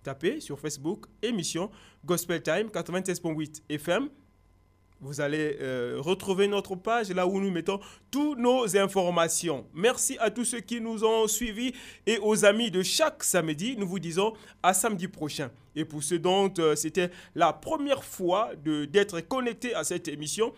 tapez 0.08 0.40
sur 0.40 0.58
Facebook 0.58 1.06
émission 1.22 1.70
Gospel 2.06 2.42
Time 2.42 2.68
96.8 2.70 3.62
FM. 3.68 4.08
Vous 5.02 5.20
allez 5.20 5.58
euh, 5.60 5.98
retrouver 6.00 6.48
notre 6.48 6.76
page 6.78 7.10
là 7.12 7.28
où 7.28 7.42
nous 7.42 7.52
mettons 7.52 7.82
toutes 8.10 8.40
nos 8.40 8.78
informations. 8.78 9.68
Merci 9.74 10.16
à 10.22 10.32
tous 10.32 10.46
ceux 10.46 10.62
qui 10.62 10.80
nous 10.80 11.04
ont 11.04 11.28
suivis 11.28 11.74
et 12.06 12.20
aux 12.20 12.46
amis 12.46 12.72
de 12.72 12.82
chaque 12.84 13.22
samedi. 13.22 13.76
Nous 13.78 13.86
vous 13.86 14.00
disons 14.00 14.34
à 14.64 14.74
samedi 14.74 15.10
prochain. 15.10 15.52
Et 15.76 15.84
pour 15.84 16.02
ceux 16.02 16.20
dont 16.20 16.52
euh, 16.58 16.78
c'était 16.78 17.12
la 17.36 17.52
première 17.52 18.06
fois 18.06 18.52
de- 18.64 18.86
d'être 18.86 19.20
connecté 19.20 19.76
à 19.76 19.84
cette 19.84 20.08
émission, 20.08 20.54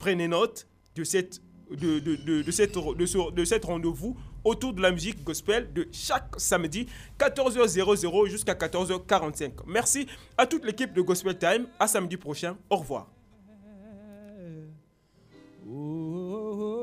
prenez 0.00 0.26
note 0.26 0.66
de 0.96 1.04
cette 1.04 1.40
de, 1.70 2.00
de, 2.00 2.16
de, 2.16 2.42
de 2.42 2.50
cette, 2.50 2.74
de, 2.74 3.06
ce- 3.06 3.30
de 3.30 3.44
cette 3.44 3.64
rendez-vous 3.64 4.16
autour 4.44 4.72
de 4.72 4.82
la 4.82 4.90
musique 4.90 5.22
gospel 5.22 5.72
de 5.72 5.88
chaque 5.92 6.34
samedi 6.38 6.86
14h00 7.18 8.28
jusqu'à 8.28 8.54
14h45. 8.54 9.52
Merci 9.66 10.06
à 10.36 10.46
toute 10.46 10.64
l'équipe 10.64 10.92
de 10.92 11.02
Gospel 11.02 11.36
Time. 11.38 11.66
À 11.78 11.86
samedi 11.86 12.16
prochain. 12.16 12.56
Au 12.68 12.76
revoir. 12.76 13.08
Oh. 15.68 16.80